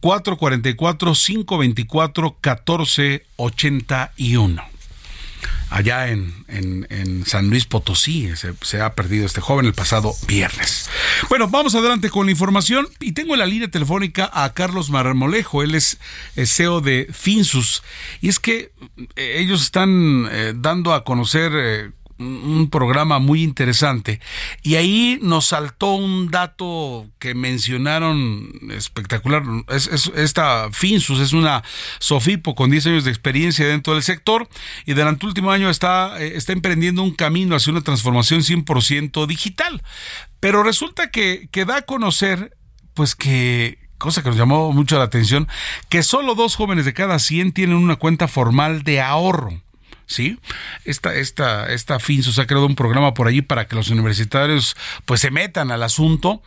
[0.02, 4.77] 444 524 1481.
[5.70, 8.32] Allá en, en, San Luis Potosí.
[8.62, 10.90] Se, ha perdido este joven el pasado viernes.
[11.30, 15.64] Bueno, vamos adelante con la información y tengo en la línea telefónica a Carlos Marmolejo.
[15.64, 15.98] Él es
[16.36, 17.84] CEO de Finsus.
[18.22, 18.72] Y es que
[19.16, 24.20] eh, ellos están eh, dando a conocer eh, un programa muy interesante
[24.64, 29.44] y ahí nos saltó un dato que mencionaron espectacular.
[29.70, 31.64] Es, esta Finsus es una
[32.00, 34.48] Sofipo con 10 años de experiencia dentro del sector
[34.86, 39.26] y durante el último año está, eh, está emprendiendo un camino hacia una transformación 100%
[39.28, 39.84] digital.
[40.40, 42.56] Pero resulta que, que da a conocer
[42.94, 45.48] pues que cosa que nos llamó mucho la atención,
[45.90, 49.62] que solo dos jóvenes de cada 100 tienen una cuenta formal de ahorro.
[50.08, 50.40] ¿Sí?
[50.86, 55.22] Esta, esta, esta FINSUS ha creado un programa por allí para que los universitarios pues
[55.22, 56.42] se metan al asunto.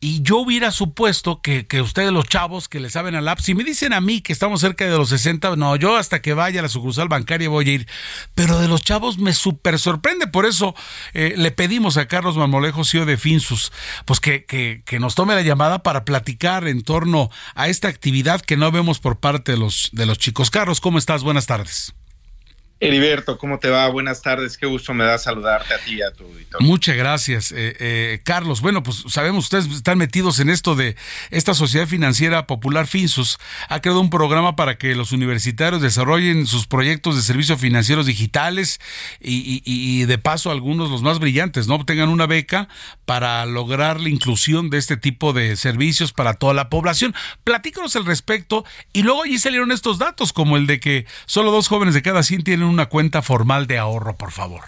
[0.00, 3.56] Y yo hubiera supuesto que, que, ustedes, los chavos que le saben al app, si
[3.56, 6.60] me dicen a mí que estamos cerca de los 60, no, yo hasta que vaya
[6.60, 7.88] a la sucursal bancaria voy a ir.
[8.36, 10.28] Pero de los chavos me súper sorprende.
[10.28, 10.76] Por eso
[11.14, 13.72] eh, le pedimos a Carlos Marmolejo, CEO de Finsus,
[14.04, 18.40] pues que, que, que, nos tome la llamada para platicar en torno a esta actividad
[18.40, 20.50] que no vemos por parte de los, de los chicos.
[20.50, 21.24] Carlos, ¿cómo estás?
[21.24, 21.92] Buenas tardes.
[22.80, 23.88] Heriberto, ¿cómo te va?
[23.88, 26.64] Buenas tardes, qué gusto me da saludarte a ti y a tu auditorio.
[26.64, 28.60] Muchas gracias, eh, eh, Carlos.
[28.60, 30.94] Bueno, pues sabemos, ustedes están metidos en esto de
[31.30, 33.38] esta Sociedad Financiera Popular Finsus.
[33.68, 38.80] Ha creado un programa para que los universitarios desarrollen sus proyectos de servicios financieros digitales
[39.20, 41.74] y, de paso algunos, los más brillantes, ¿no?
[41.74, 42.68] Obtengan una beca
[43.04, 47.12] para lograr la inclusión de este tipo de servicios para toda la población.
[47.42, 51.66] Platícanos al respecto y luego allí salieron estos datos, como el de que solo dos
[51.66, 54.64] jóvenes de cada 100 tienen una cuenta formal de ahorro, por favor.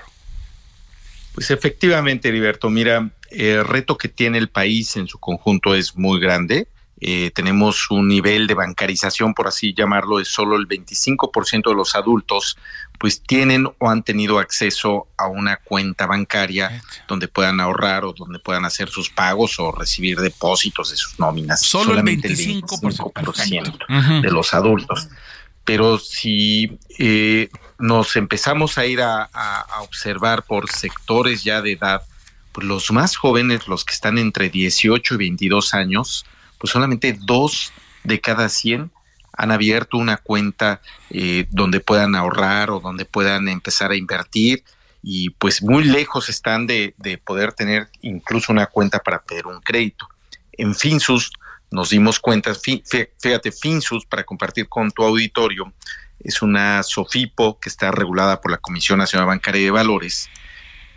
[1.34, 6.20] Pues efectivamente, Heriberto, mira, el reto que tiene el país en su conjunto es muy
[6.20, 6.68] grande.
[7.02, 11.94] Eh, tenemos un nivel de bancarización, por así llamarlo, de solo el 25% de los
[11.94, 12.58] adultos,
[12.98, 18.38] pues tienen o han tenido acceso a una cuenta bancaria donde puedan ahorrar o donde
[18.38, 21.62] puedan hacer sus pagos o recibir depósitos de sus nóminas.
[21.62, 25.08] Solo el 25%, de los adultos
[25.70, 27.48] pero si eh,
[27.80, 29.28] nos empezamos a ir a,
[29.80, 32.02] observar por sectores ya de edad,
[32.52, 36.26] pues los más jóvenes, los que están entre 18 y 22 años,
[36.58, 37.72] pues solamente dos
[38.04, 38.90] de cada 100
[39.32, 44.62] han abierto una cuenta eh, donde puedan ahorrar o donde puedan empezar a invertir
[45.02, 49.60] y pues muy lejos están de, de poder tener incluso una cuenta para pedir un
[49.60, 50.08] crédito.
[50.52, 51.32] En Finsus
[51.70, 55.72] nos dimos cuenta, fíjate, Finsus, para compartir con tu auditorio,
[56.22, 60.28] es una SOFIPO que está regulada por la Comisión Nacional Bancaria de Valores,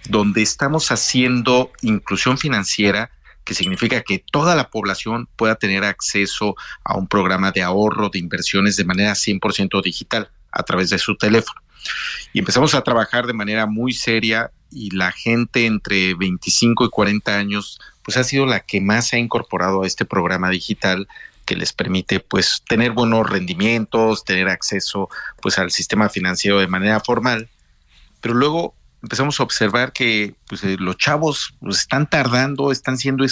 [0.08, 3.12] donde estamos haciendo inclusión financiera,
[3.44, 8.20] que significa que toda la población pueda tener acceso a un programa de ahorro, de
[8.20, 11.62] inversiones de manera 100% digital a través de su teléfono.
[12.32, 17.38] Y empezamos a trabajar de manera muy seria y la gente entre 25 y 40
[17.38, 21.08] años pues ha sido la que más ha incorporado a este programa digital
[21.46, 25.10] que les permite pues tener buenos rendimientos, tener acceso
[25.42, 27.50] pues al sistema financiero de manera formal.
[28.22, 33.26] Pero luego empezamos a observar que pues, eh, los chavos pues, están tardando, están siendo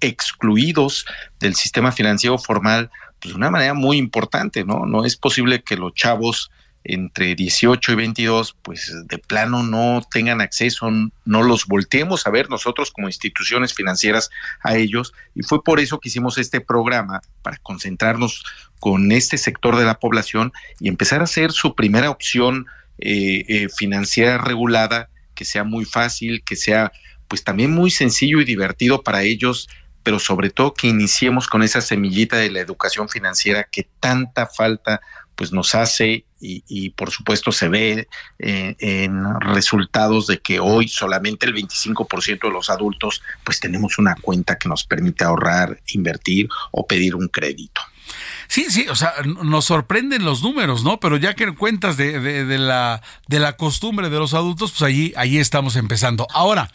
[0.00, 1.04] excluidos
[1.40, 2.90] del sistema financiero formal
[3.20, 4.86] pues, de una manera muy importante, ¿no?
[4.86, 6.50] No es posible que los chavos
[6.88, 12.48] entre 18 y 22, pues de plano no tengan acceso, no los volteemos a ver
[12.48, 14.30] nosotros como instituciones financieras
[14.62, 15.12] a ellos.
[15.34, 18.42] Y fue por eso que hicimos este programa, para concentrarnos
[18.80, 22.66] con este sector de la población y empezar a hacer su primera opción
[22.98, 26.90] eh, eh, financiera regulada, que sea muy fácil, que sea
[27.28, 29.68] pues también muy sencillo y divertido para ellos
[30.02, 35.02] pero sobre todo que iniciemos con esa semillita de la educación financiera que tanta falta
[35.34, 41.46] pues nos hace y, por supuesto se ve eh, en resultados de que hoy solamente
[41.46, 46.86] el 25% de los adultos pues tenemos una cuenta que nos permite ahorrar, invertir o
[46.86, 47.80] pedir un crédito.
[48.48, 49.12] Sí, sí, o sea,
[49.44, 50.98] nos sorprenden los números, ¿no?
[51.00, 55.12] Pero ya que cuentas de, de, la, de la costumbre de los adultos, pues allí,
[55.16, 56.26] allí estamos empezando.
[56.32, 56.70] Ahora,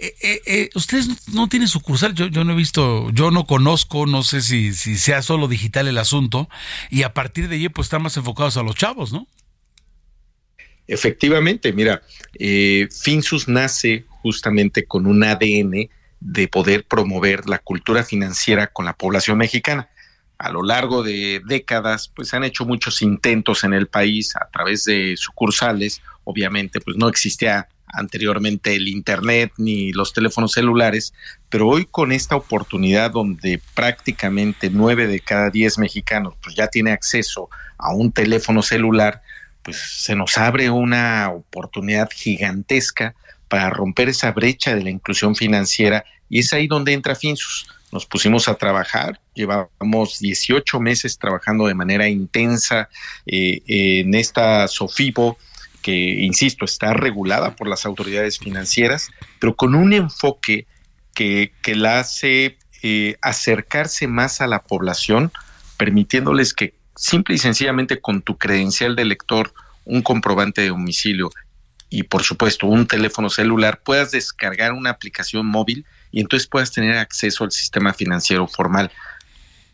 [0.00, 4.06] eh, eh, eh, ustedes no tienen sucursal, yo, yo no he visto, yo no conozco,
[4.06, 6.48] no sé si, si sea solo digital el asunto,
[6.90, 9.26] y a partir de allí pues están más enfocados a los chavos, ¿no?
[10.86, 12.02] Efectivamente, mira,
[13.02, 15.88] Finsus nace justamente con un ADN
[16.20, 19.88] de poder promover la cultura financiera con la población mexicana
[20.38, 24.84] a lo largo de décadas, pues han hecho muchos intentos en el país a través
[24.84, 26.02] de sucursales.
[26.24, 31.14] Obviamente, pues no existía anteriormente el Internet ni los teléfonos celulares,
[31.48, 36.92] pero hoy con esta oportunidad donde prácticamente nueve de cada diez mexicanos pues ya tiene
[36.92, 39.22] acceso a un teléfono celular,
[39.62, 43.14] pues se nos abre una oportunidad gigantesca
[43.48, 47.66] para romper esa brecha de la inclusión financiera y es ahí donde entra Finsus.
[47.96, 52.90] Nos pusimos a trabajar, llevamos 18 meses trabajando de manera intensa
[53.24, 55.38] eh, en esta SOFIPO,
[55.80, 59.08] que, insisto, está regulada por las autoridades financieras,
[59.40, 60.66] pero con un enfoque
[61.14, 65.32] que, que la hace eh, acercarse más a la población,
[65.78, 69.54] permitiéndoles que simple y sencillamente con tu credencial de lector,
[69.86, 71.30] un comprobante de domicilio
[71.88, 75.86] y por supuesto un teléfono celular, puedas descargar una aplicación móvil
[76.16, 78.90] y entonces puedas tener acceso al sistema financiero formal.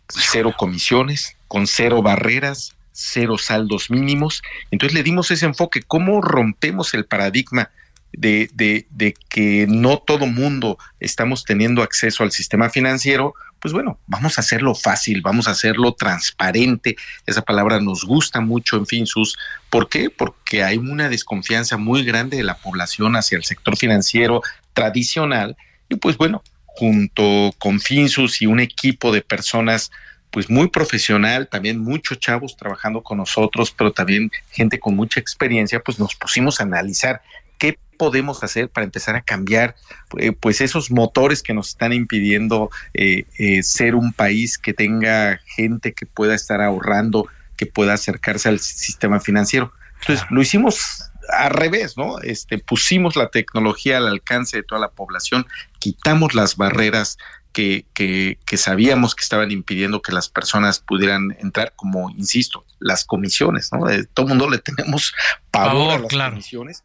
[0.09, 4.43] Cero comisiones, con cero barreras, cero saldos mínimos.
[4.72, 7.70] Entonces le dimos ese enfoque, ¿cómo rompemos el paradigma
[8.11, 13.34] de, de, que no todo mundo estamos teniendo acceso al sistema financiero?
[13.61, 16.97] Pues bueno, vamos a hacerlo fácil, vamos a hacerlo transparente.
[17.24, 19.38] Esa palabra nos gusta mucho en Finsus.
[19.70, 20.11] ¿Por qué?
[20.11, 25.57] Porque hay una desconfianza muy grande de la población hacia el sector financiero tradicional.
[25.93, 29.90] Y pues bueno, junto con Finsus y un equipo de personas
[30.30, 35.80] pues muy profesional, también muchos chavos trabajando con nosotros, pero también gente con mucha experiencia,
[35.80, 37.20] pues nos pusimos a analizar
[37.59, 39.76] qué podemos hacer para empezar a cambiar
[40.16, 45.40] eh, pues esos motores que nos están impidiendo eh, eh, ser un país que tenga
[45.45, 47.28] gente que pueda estar ahorrando,
[47.59, 49.74] que pueda acercarse al sistema financiero.
[50.01, 52.18] Entonces lo hicimos al revés, ¿no?
[52.20, 55.47] Este, pusimos la tecnología al alcance de toda la población,
[55.79, 57.18] quitamos las barreras
[57.53, 63.05] que, que, que, sabíamos que estaban impidiendo que las personas pudieran entrar, como insisto, las
[63.05, 63.87] comisiones, ¿no?
[63.87, 65.12] De, todo el mundo le tenemos
[65.51, 66.85] pavor, a las comisiones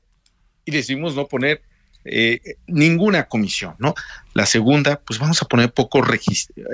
[0.66, 1.62] y decidimos no poner
[2.10, 3.94] eh, ninguna comisión, ¿no?
[4.34, 6.08] La segunda, pues vamos a poner pocos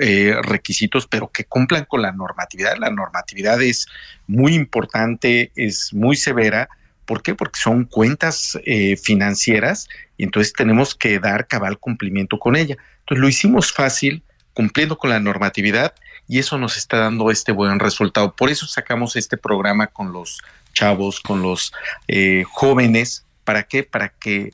[0.00, 2.76] eh, requisitos, pero que cumplan con la normatividad.
[2.78, 3.86] La normatividad es
[4.26, 6.68] muy importante, es muy severa.
[7.04, 7.34] ¿Por qué?
[7.34, 12.76] Porque son cuentas eh, financieras y entonces tenemos que dar cabal cumplimiento con ella.
[13.00, 15.94] Entonces lo hicimos fácil, cumpliendo con la normatividad
[16.28, 18.34] y eso nos está dando este buen resultado.
[18.34, 20.42] Por eso sacamos este programa con los
[20.72, 21.72] chavos, con los
[22.08, 23.24] eh, jóvenes.
[23.44, 23.82] ¿Para qué?
[23.82, 24.52] Para que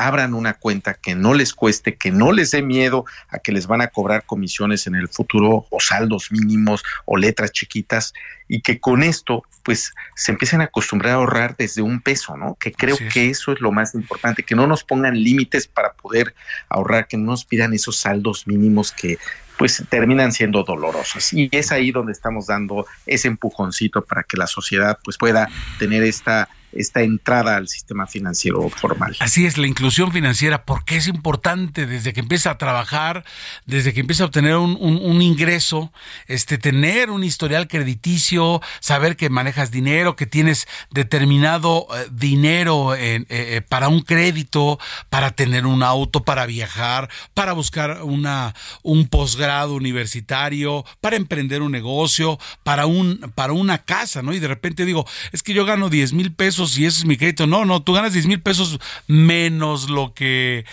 [0.00, 3.66] abran una cuenta que no les cueste, que no les dé miedo a que les
[3.66, 8.14] van a cobrar comisiones en el futuro o saldos mínimos o letras chiquitas
[8.48, 12.56] y que con esto pues se empiecen a acostumbrar a ahorrar desde un peso, ¿no?
[12.58, 16.34] Que creo que eso es lo más importante, que no nos pongan límites para poder
[16.70, 19.18] ahorrar, que no nos pidan esos saldos mínimos que
[19.58, 21.34] pues terminan siendo dolorosos.
[21.34, 25.46] Y es ahí donde estamos dando ese empujoncito para que la sociedad pues pueda
[25.78, 29.16] tener esta esta entrada al sistema financiero formal.
[29.20, 33.24] Así es, la inclusión financiera, porque es importante desde que empieza a trabajar,
[33.66, 35.92] desde que empieza a obtener un, ingreso,
[36.26, 43.24] este, tener un historial crediticio, saber que manejas dinero, que tienes determinado eh, dinero eh,
[43.28, 49.74] eh, para un crédito, para tener un auto, para viajar, para buscar una, un posgrado
[49.74, 54.32] universitario, para emprender un negocio, para, un, para una casa, ¿no?
[54.32, 57.16] Y de repente digo, es que yo gano 10 mil pesos y ese es mi
[57.16, 57.46] crédito.
[57.46, 60.64] No, no, tú ganas 10 mil pesos menos lo que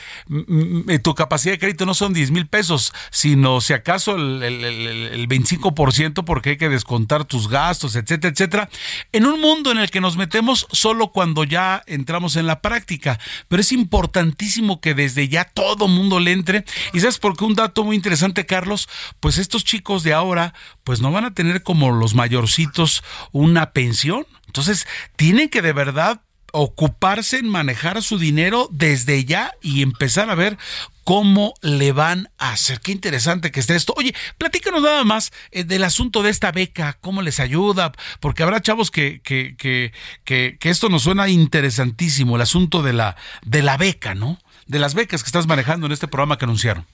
[1.01, 5.27] tu capacidad de crédito no son 10 mil pesos, sino si acaso el, el, el,
[5.29, 8.69] 25% porque hay que descontar tus gastos, etcétera, etcétera.
[9.11, 13.19] En un mundo en el que nos metemos solo cuando ya entramos en la práctica,
[13.47, 16.65] pero es importantísimo que desde ya todo mundo le entre.
[16.93, 21.01] Y sabes por qué un dato muy interesante, Carlos, pues estos chicos de ahora, pues
[21.01, 26.21] no van a tener como los mayorcitos una pensión entonces, tienen que de verdad
[26.51, 30.57] ocuparse en manejar su dinero desde ya y empezar a ver
[31.03, 32.79] cómo le van a hacer.
[32.79, 33.93] Qué interesante que esté esto.
[33.95, 38.61] Oye, platícanos nada más eh, del asunto de esta beca, cómo les ayuda, porque habrá
[38.61, 39.93] chavos que, que, que,
[40.23, 44.39] que, que esto nos suena interesantísimo, el asunto de la, de la beca, ¿no?
[44.65, 46.85] De las becas que estás manejando en este programa que anunciaron.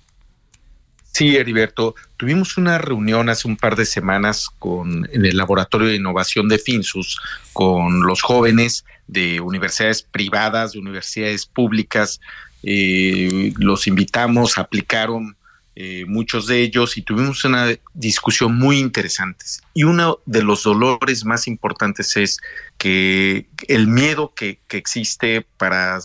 [1.13, 5.95] Sí, Heriberto, tuvimos una reunión hace un par de semanas con en el Laboratorio de
[5.95, 7.19] Innovación de Finsus
[7.53, 12.19] con los jóvenes de universidades privadas, de universidades públicas.
[12.63, 15.37] Eh, los invitamos, aplicaron
[15.75, 19.45] eh, muchos de ellos y tuvimos una discusión muy interesante.
[19.75, 22.39] Y uno de los dolores más importantes es
[22.79, 25.99] que el miedo que, que existe para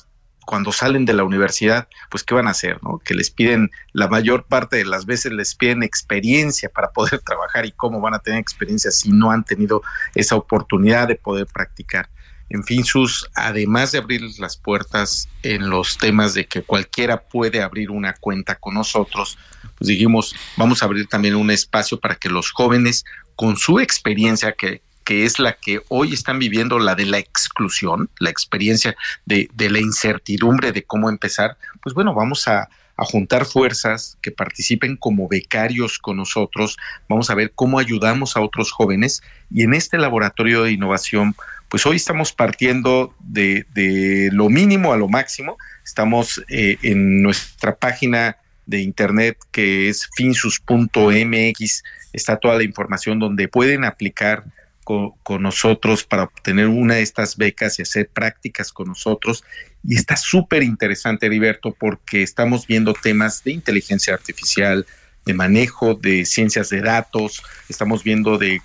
[0.48, 3.02] cuando salen de la universidad, pues qué van a hacer, ¿no?
[3.04, 7.66] Que les piden, la mayor parte de las veces les piden experiencia para poder trabajar
[7.66, 9.82] y cómo van a tener experiencia si no han tenido
[10.14, 12.08] esa oportunidad de poder practicar.
[12.48, 17.60] En fin, sus, además de abrirles las puertas en los temas de que cualquiera puede
[17.60, 19.36] abrir una cuenta con nosotros,
[19.76, 23.04] pues dijimos, vamos a abrir también un espacio para que los jóvenes,
[23.36, 28.10] con su experiencia que que es la que hoy están viviendo, la de la exclusión,
[28.18, 28.94] la experiencia
[29.24, 35.28] de, la incertidumbre de cómo empezar, pues bueno, vamos a, juntar fuerzas que participen como
[35.28, 36.76] becarios con nosotros.
[37.08, 39.22] Vamos a ver cómo ayudamos a otros jóvenes.
[39.52, 41.36] Y en este laboratorio de innovación,
[41.68, 45.56] pues hoy estamos partiendo de, de lo mínimo a lo máximo.
[45.84, 48.36] Estamos eh, en nuestra página
[48.66, 51.84] de internet que es finsus.mx.
[52.12, 54.44] Está toda la información donde pueden aplicar
[55.22, 59.44] con, nosotros para obtener una de estas becas y hacer prácticas con nosotros.
[59.84, 64.86] Y está súper interesante, Heriberto, porque estamos viendo temas de inteligencia artificial,
[65.26, 68.62] de manejo de ciencias de datos, estamos viendo de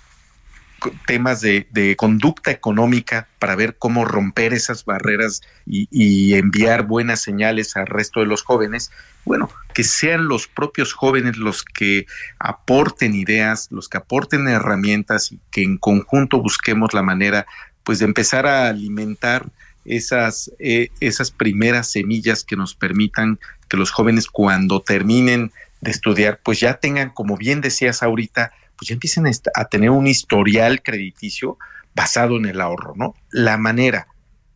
[1.06, 7.86] temas de, conducta económica para ver cómo romper esas barreras y, enviar buenas señales al
[7.86, 8.90] resto de los jóvenes.
[9.24, 12.06] Bueno, que sean los propios jóvenes los que
[12.38, 17.46] aporten ideas, los que aporten herramientas y que en conjunto busquemos la manera
[17.82, 19.46] pues de empezar a alimentar
[19.84, 26.40] esas, eh, esas primeras semillas que nos permitan que los jóvenes cuando terminen de estudiar
[26.42, 28.52] pues ya tengan, como bien decías ahorita,
[28.84, 31.56] pues ya empiecen a tener un historial crediticio
[31.94, 33.14] basado en el ahorro, ¿no?
[33.30, 34.08] La manera,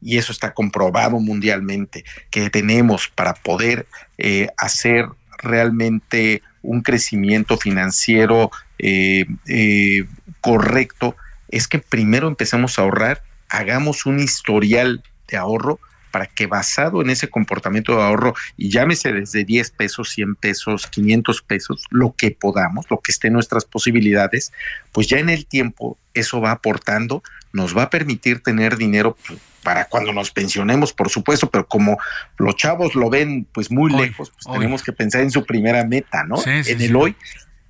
[0.03, 3.87] y eso está comprobado mundialmente, que tenemos para poder
[4.18, 5.07] eh, hacer
[5.39, 10.05] realmente un crecimiento financiero eh, eh,
[10.43, 11.16] correcto,
[11.49, 15.81] es que primero empecemos a ahorrar, hagamos un historial de ahorro
[16.11, 20.87] para que basado en ese comportamiento de ahorro, y llámese desde 10 pesos, 100 pesos,
[20.87, 24.53] 500 pesos, lo que podamos, lo que esté en nuestras posibilidades,
[24.93, 29.39] pues ya en el tiempo eso va aportando, nos va a permitir tener dinero pues,
[29.63, 31.99] para cuando nos pensionemos, por supuesto, pero como
[32.39, 36.25] los chavos lo ven pues muy lejos, pues tenemos que pensar en su primera meta,
[36.25, 36.37] ¿no?
[36.47, 37.17] en el hoy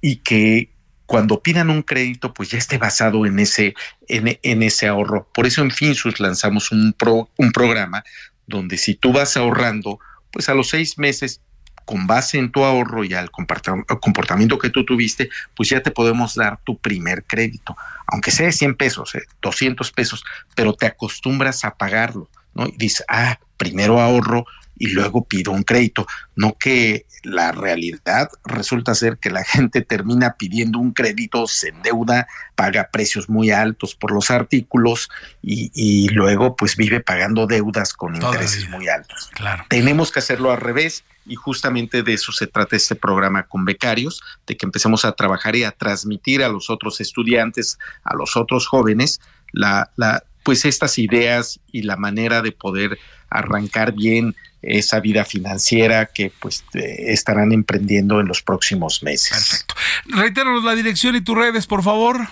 [0.00, 0.70] y que
[1.08, 3.74] cuando pidan un crédito, pues ya esté basado en ese,
[4.08, 5.26] en, en ese ahorro.
[5.32, 8.04] Por eso en Finsus lanzamos un, pro, un programa
[8.48, 10.00] donde si tú vas ahorrando,
[10.32, 11.40] pues a los seis meses,
[11.84, 16.34] con base en tu ahorro y al comportamiento que tú tuviste, pues ya te podemos
[16.34, 17.76] dar tu primer crédito,
[18.06, 20.24] aunque sea de 100 pesos, 200 eh, pesos,
[20.54, 22.66] pero te acostumbras a pagarlo, ¿no?
[22.66, 24.44] Y dices, ah, primero ahorro
[24.78, 26.06] y luego pido un crédito,
[26.36, 32.28] no que la realidad resulta ser que la gente termina pidiendo un crédito, se endeuda,
[32.54, 35.08] paga precios muy altos por los artículos
[35.42, 39.30] y, luego pues vive pagando deudas con intereses muy altos.
[39.34, 39.64] Claro.
[39.68, 44.22] Tenemos que hacerlo al revés y justamente de eso se trata este programa con becarios,
[44.46, 48.66] de que empecemos a trabajar y a transmitir a los otros estudiantes, a los otros
[48.66, 49.20] jóvenes,
[49.52, 52.98] la, la, pues estas ideas y la manera de poder
[53.30, 59.30] arrancar bien esa vida financiera que pues estarán emprendiendo en los próximos meses.
[59.30, 59.74] Perfecto.
[60.06, 62.28] Reiteranos la dirección y tus redes, por favor.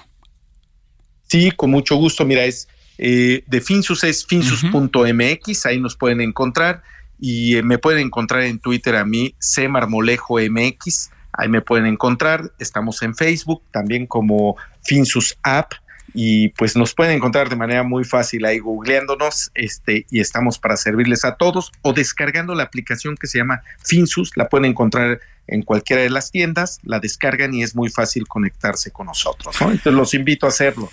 [1.29, 2.25] Sí, con mucho gusto.
[2.25, 6.83] Mira, es eh, de Finsus es finsus.mx, ahí nos pueden encontrar
[7.19, 11.87] y eh, me pueden encontrar en Twitter a mí, C Marmolejo MX, ahí me pueden
[11.87, 12.53] encontrar.
[12.59, 15.73] Estamos en Facebook también como Finsus App
[16.19, 20.79] y pues nos pueden encontrar de manera muy fácil ahí googleándonos este y estamos para
[20.79, 25.61] servirles a todos o descargando la aplicación que se llama Finsus, la pueden encontrar en
[25.61, 29.55] cualquiera de las tiendas, la descargan y es muy fácil conectarse con nosotros.
[29.61, 30.91] Entonces los invito a hacerlo.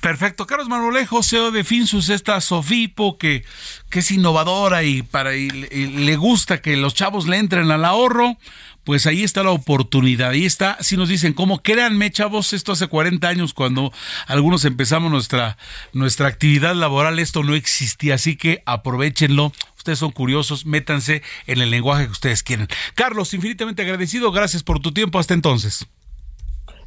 [0.00, 0.46] Perfecto.
[0.46, 3.44] Carlos Manulejo, CEO de Finsus, esta Sofipo que,
[3.90, 8.38] que es innovadora y, para, y le gusta que los chavos le entren al ahorro
[8.86, 10.30] pues ahí está la oportunidad.
[10.30, 11.60] Ahí está, si nos dicen, ¿cómo?
[11.60, 13.92] Créanme, chavos, esto hace 40 años cuando
[14.28, 15.58] algunos empezamos nuestra,
[15.92, 19.52] nuestra actividad laboral, esto no existía, así que aprovechenlo.
[19.76, 22.68] Ustedes son curiosos, métanse en el lenguaje que ustedes quieren.
[22.94, 25.84] Carlos, infinitamente agradecido, gracias por tu tiempo, hasta entonces.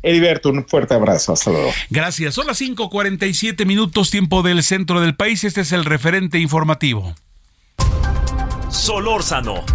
[0.02, 1.34] Heriberto, un fuerte abrazo.
[1.34, 1.70] Hasta luego.
[1.90, 2.34] Gracias.
[2.34, 5.44] Son las 5:47 minutos, tiempo del centro del país.
[5.44, 7.14] Este es el referente informativo.
[8.70, 9.66] Solórzano,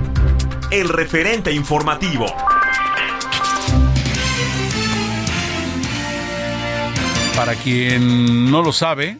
[0.70, 2.26] el referente informativo.
[7.36, 9.18] Para quien no lo sabe,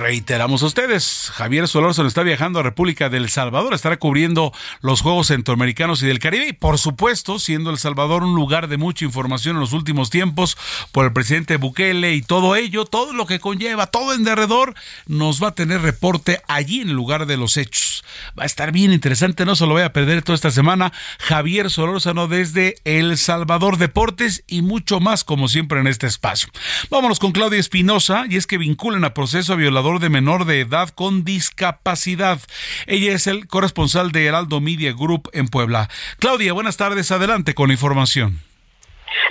[0.00, 5.26] reiteramos a ustedes, Javier Solórzano está viajando a República del Salvador, estará cubriendo los Juegos
[5.26, 9.56] Centroamericanos y del Caribe y por supuesto, siendo El Salvador un lugar de mucha información
[9.56, 10.56] en los últimos tiempos
[10.90, 14.74] por el presidente Bukele y todo ello, todo lo que conlleva, todo en derredor,
[15.06, 18.02] nos va a tener reporte allí en el lugar de los hechos.
[18.38, 20.94] Va a estar bien interesante, no se lo voy a perder toda esta semana.
[21.18, 26.48] Javier Solórzano desde El Salvador Deportes y mucho más como siempre en este espacio.
[26.88, 30.60] Vámonos con Claudia Espinosa y es que vinculan a proceso a violador de menor de
[30.60, 32.40] edad con discapacidad.
[32.86, 35.88] Ella es el corresponsal de Heraldo Media Group en Puebla.
[36.18, 38.40] Claudia, buenas tardes, adelante con la información.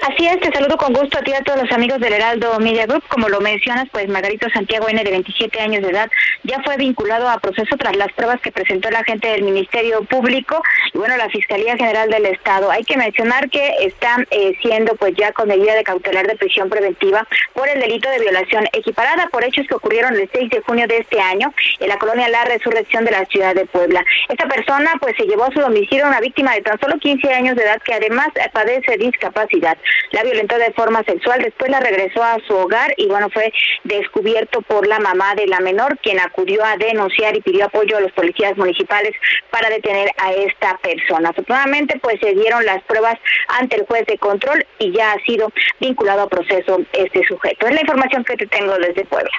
[0.02, 2.58] Así es, te saludo con gusto a ti y a todos los amigos del Heraldo
[2.60, 3.04] Media Group.
[3.10, 6.10] Como lo mencionas, pues Margarito Santiago N, de 27 años de edad,
[6.44, 10.62] ya fue vinculado a proceso tras las pruebas que presentó el agente del Ministerio Público
[10.94, 12.72] y bueno, la Fiscalía General del Estado.
[12.72, 16.70] Hay que mencionar que está eh, siendo pues ya con medida de cautelar de prisión
[16.70, 20.88] preventiva por el delito de violación equiparada por hechos que ocurrieron el 6 de junio
[20.88, 24.06] de este año en la colonia La Resurrección de la ciudad de Puebla.
[24.30, 27.34] Esta persona pues se llevó a su domicilio a una víctima de tan solo 15
[27.34, 29.78] años de edad que además padece discapacidad
[30.12, 33.52] la violentó de forma sexual, después la regresó a su hogar y bueno, fue
[33.84, 38.02] descubierto por la mamá de la menor, quien acudió a denunciar y pidió apoyo a
[38.02, 39.14] los policías municipales
[39.52, 41.30] para detener a esta persona.
[41.30, 43.16] Afortunadamente, pues se dieron las pruebas
[43.60, 47.68] ante el juez de control y ya ha sido vinculado a proceso este sujeto.
[47.68, 49.32] Es la información que te tengo desde Puebla.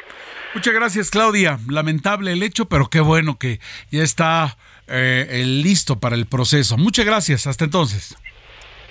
[0.54, 1.58] Muchas gracias, Claudia.
[1.68, 4.56] Lamentable el hecho, pero qué bueno que ya está
[4.88, 6.76] eh, listo para el proceso.
[6.76, 7.46] Muchas gracias.
[7.46, 8.16] Hasta entonces.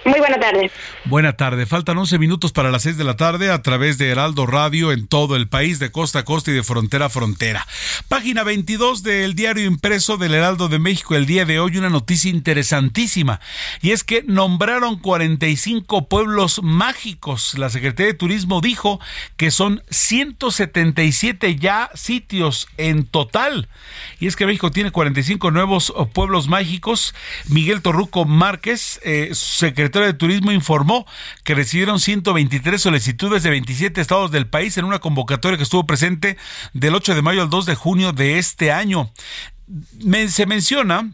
[0.06, 0.72] Muy buena tarde.
[1.06, 1.66] Buena tarde.
[1.66, 5.08] Faltan 11 minutos para las 6 de la tarde a través de Heraldo Radio en
[5.08, 7.68] todo el país, de costa a costa y de frontera a frontera.
[8.08, 12.32] Página 22 del diario impreso del Heraldo de México el día de hoy, una noticia
[12.32, 13.41] interesantísima.
[13.82, 17.58] Y es que nombraron 45 pueblos mágicos.
[17.58, 19.02] La Secretaría de Turismo dijo
[19.36, 23.68] que son 177 ya sitios en total.
[24.22, 27.14] Y es que México tiene 45 nuevos pueblos mágicos.
[27.50, 31.06] Miguel Torruco Márquez, eh, secretario de Turismo informó
[31.44, 36.38] que recibieron 123 solicitudes de 27 estados del país en una convocatoria que estuvo presente
[36.74, 39.12] del 8 de mayo al 2 de junio de este año.
[40.30, 41.12] se menciona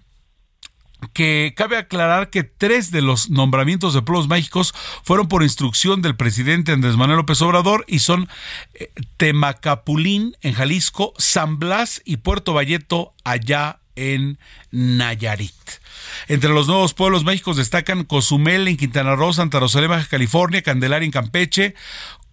[1.13, 4.73] que cabe aclarar que tres de los nombramientos de pueblos mágicos
[5.03, 8.27] fueron por instrucción del presidente Andrés Manuel López Obrador y son
[8.73, 14.39] eh, Temacapulín en Jalisco, San Blas y Puerto Valleto allá en
[14.71, 15.53] Nayarit.
[16.27, 21.05] Entre los nuevos pueblos mágicos destacan Cozumel en Quintana Roo, Santa Rosalía, Baja California, Candelaria
[21.05, 21.75] en Campeche,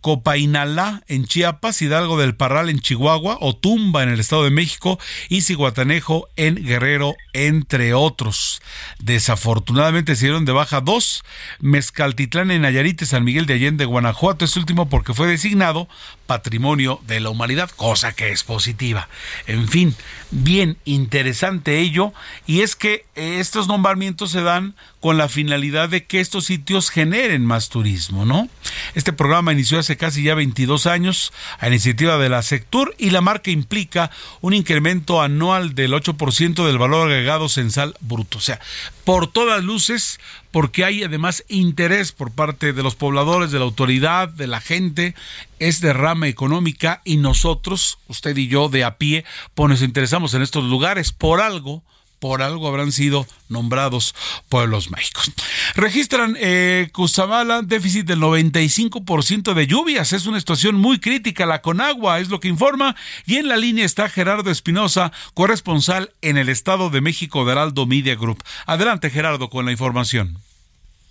[0.02, 4.98] Copainalá en Chiapas, Hidalgo del Parral en Chihuahua, Otumba en el Estado de México
[5.28, 8.60] y Ciguatanejo en Guerrero, entre otros.
[8.98, 11.22] Desafortunadamente se dieron de baja dos,
[11.60, 15.88] Mezcaltitlán en Nayarit San Miguel de Allende, Guanajuato, este último porque fue designado
[16.26, 19.08] Patrimonio de la Humanidad, cosa que es positiva.
[19.46, 19.94] En fin,
[20.30, 22.12] bien interesante ello,
[22.46, 27.44] y es que estos nombramientos se dan con la finalidad de que estos sitios generen
[27.44, 28.48] más turismo, ¿no?
[28.94, 33.20] Este programa inició hace casi ya 22 años a iniciativa de la Sectur y la
[33.20, 38.38] marca implica un incremento anual del 8% del valor agregado censal bruto.
[38.38, 38.60] O sea,
[39.04, 40.20] por todas luces,
[40.50, 45.14] porque hay además interés por parte de los pobladores, de la autoridad, de la gente,
[45.58, 49.24] es de rama económica y nosotros, usted y yo de a pie,
[49.54, 51.82] pues nos interesamos en estos lugares por algo
[52.22, 54.14] por algo habrán sido nombrados
[54.48, 55.32] pueblos mágicos.
[55.74, 56.88] Registran eh,
[57.64, 60.12] déficit del 95% de lluvias.
[60.12, 61.46] Es una situación muy crítica.
[61.46, 62.94] La Conagua es lo que informa.
[63.26, 67.86] Y en la línea está Gerardo Espinosa, corresponsal en el Estado de México de Heraldo
[67.86, 68.44] Media Group.
[68.66, 70.38] Adelante, Gerardo, con la información.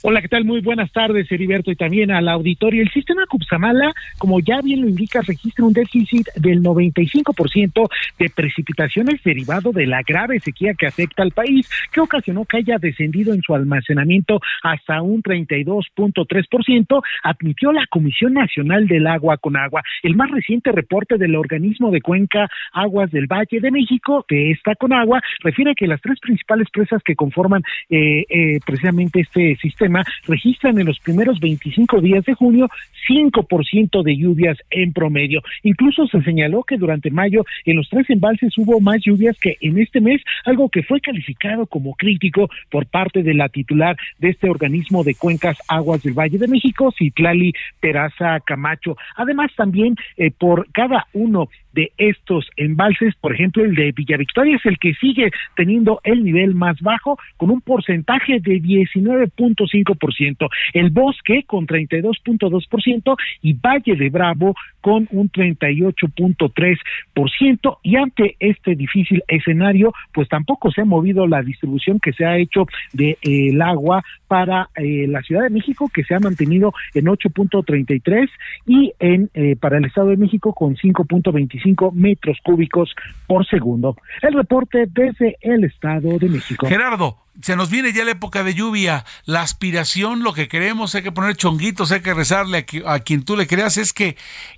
[0.04, 0.46] Hola, ¿qué tal?
[0.46, 2.82] Muy buenas tardes, Heriberto, y también al auditorio.
[2.82, 7.88] El sistema Cupsamala, como ya bien lo indica, registra un déficit del 95%
[8.18, 12.80] de precipitaciones derivado de la grave sequía que afecta al país, que ocasionó que haya
[12.80, 19.84] descendido en su almacenamiento hasta un 32.3%, admitió la Comisión Nacional del Agua con Agua.
[20.02, 24.74] El más reciente reporte del organismo de cuenca Aguas del Valle de México, de esta
[24.74, 29.91] con agua, refiere que las tres principales presas que conforman eh, eh, precisamente este sistema
[30.28, 32.70] registran en los primeros 25 días de junio
[33.10, 35.42] 5% de lluvias en promedio.
[35.64, 39.80] Incluso se señaló que durante mayo en los tres embalses hubo más lluvias que en
[39.80, 44.50] este mes, algo que fue calificado como crítico por parte de la titular de este
[44.50, 48.98] organismo de cuencas aguas del Valle de México, Citlali Peraza Camacho.
[49.16, 54.56] Además, también eh, por cada uno de estos embalses, por ejemplo, el de Villa Victoria
[54.56, 60.90] es el que sigue teniendo el nivel más bajo con un porcentaje de 19.5%, el
[60.90, 69.94] Bosque con 32.2% y Valle de Bravo con un 38.3% y ante este difícil escenario,
[70.14, 74.04] pues tampoco se ha movido la distribución que se ha hecho del de, eh, agua
[74.28, 78.30] para eh, la Ciudad de México que se ha mantenido en 8.33
[78.66, 82.94] y en eh, para el Estado de México con 5.25 metros cúbicos
[83.28, 83.96] por segundo.
[84.22, 86.68] El reporte desde el Estado de México.
[86.68, 91.04] Gerardo, se nos viene ya la época de lluvia, la aspiración, lo que queremos, hay
[91.04, 94.18] que poner chonguitos, hay que rezarle a, quien tú le creas, es que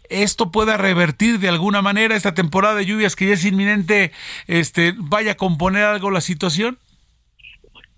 [0.10, 4.12] esto pueda revertir de alguna manera esta temporada de lluvias que ya es inminente,
[4.48, 6.78] este, vaya a componer algo la situación.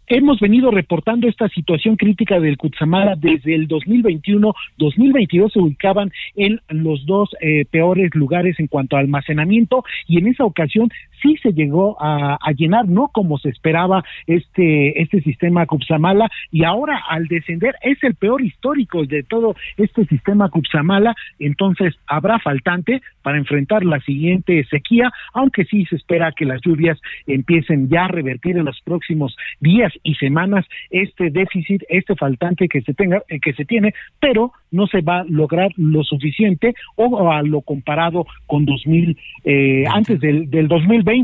[0.07, 6.59] hemos venido reportando esta situación crítica del Cutzamala desde el 2021, 2022 se ubicaban en
[6.69, 10.89] los dos eh, peores lugares en cuanto a almacenamiento y en esa ocasión
[11.21, 17.01] sí se llegó a, llenar, no como se esperaba este este sistema Cutzamala y ahora
[17.09, 23.37] al descender es el peor histórico de todo este sistema Cutzamala, entonces habrá faltante para
[23.37, 28.57] enfrentar la siguiente sequía, aunque sí se espera que las lluvias empiecen ya a revertir
[28.57, 33.53] en los próximos días y semanas este déficit, este faltante que se tenga, eh, que
[33.53, 38.65] se tiene, pero no se va a lograr lo suficiente o a lo comparado con
[38.65, 41.14] 2000 eh, antes del, del 2020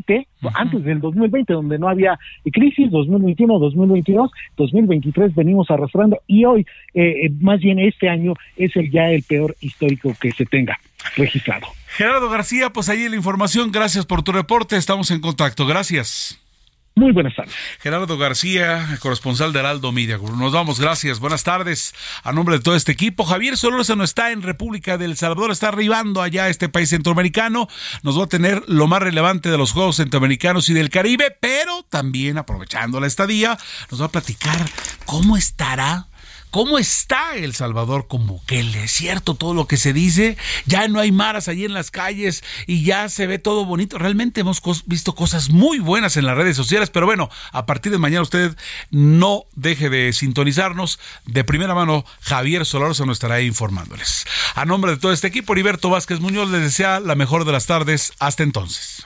[0.54, 2.18] antes del 2020 donde no había
[2.52, 8.92] crisis 2021 2022 2023 venimos arrastrando y hoy eh, más bien este año es el
[8.92, 10.80] ya el peor histórico que se tenga
[11.16, 11.68] registrado.
[11.88, 13.72] Gerardo García pues ahí la información.
[13.72, 14.78] Gracias por tu reporte.
[14.78, 15.66] Estamos en contacto.
[15.66, 16.41] Gracias
[16.96, 17.54] muy buenas tardes.
[17.80, 21.20] Gerardo García, corresponsal de Heraldo Media Nos vamos, gracias.
[21.20, 21.94] Buenas tardes.
[22.24, 26.22] A nombre de todo este equipo, Javier no está en República del Salvador, está arribando
[26.22, 27.68] allá a este país centroamericano.
[28.04, 31.84] Nos va a tener lo más relevante de los Juegos Centroamericanos y del Caribe, pero
[31.90, 33.58] también aprovechando la estadía,
[33.90, 34.58] nos va a platicar
[35.06, 36.11] cómo estará
[36.52, 38.84] ¿Cómo está El Salvador con Bukele?
[38.84, 40.38] ¿Es cierto todo lo que se dice?
[40.66, 43.98] Ya no hay maras allí en las calles y ya se ve todo bonito.
[43.98, 48.00] Realmente hemos visto cosas muy buenas en las redes sociales, pero bueno, a partir de
[48.00, 48.58] mañana usted
[48.90, 51.00] no deje de sintonizarnos.
[51.26, 54.26] De primera mano, Javier nos estará informándoles.
[54.54, 57.66] A nombre de todo este equipo, Heriberto Vázquez Muñoz les desea la mejor de las
[57.66, 58.12] tardes.
[58.20, 59.06] Hasta entonces.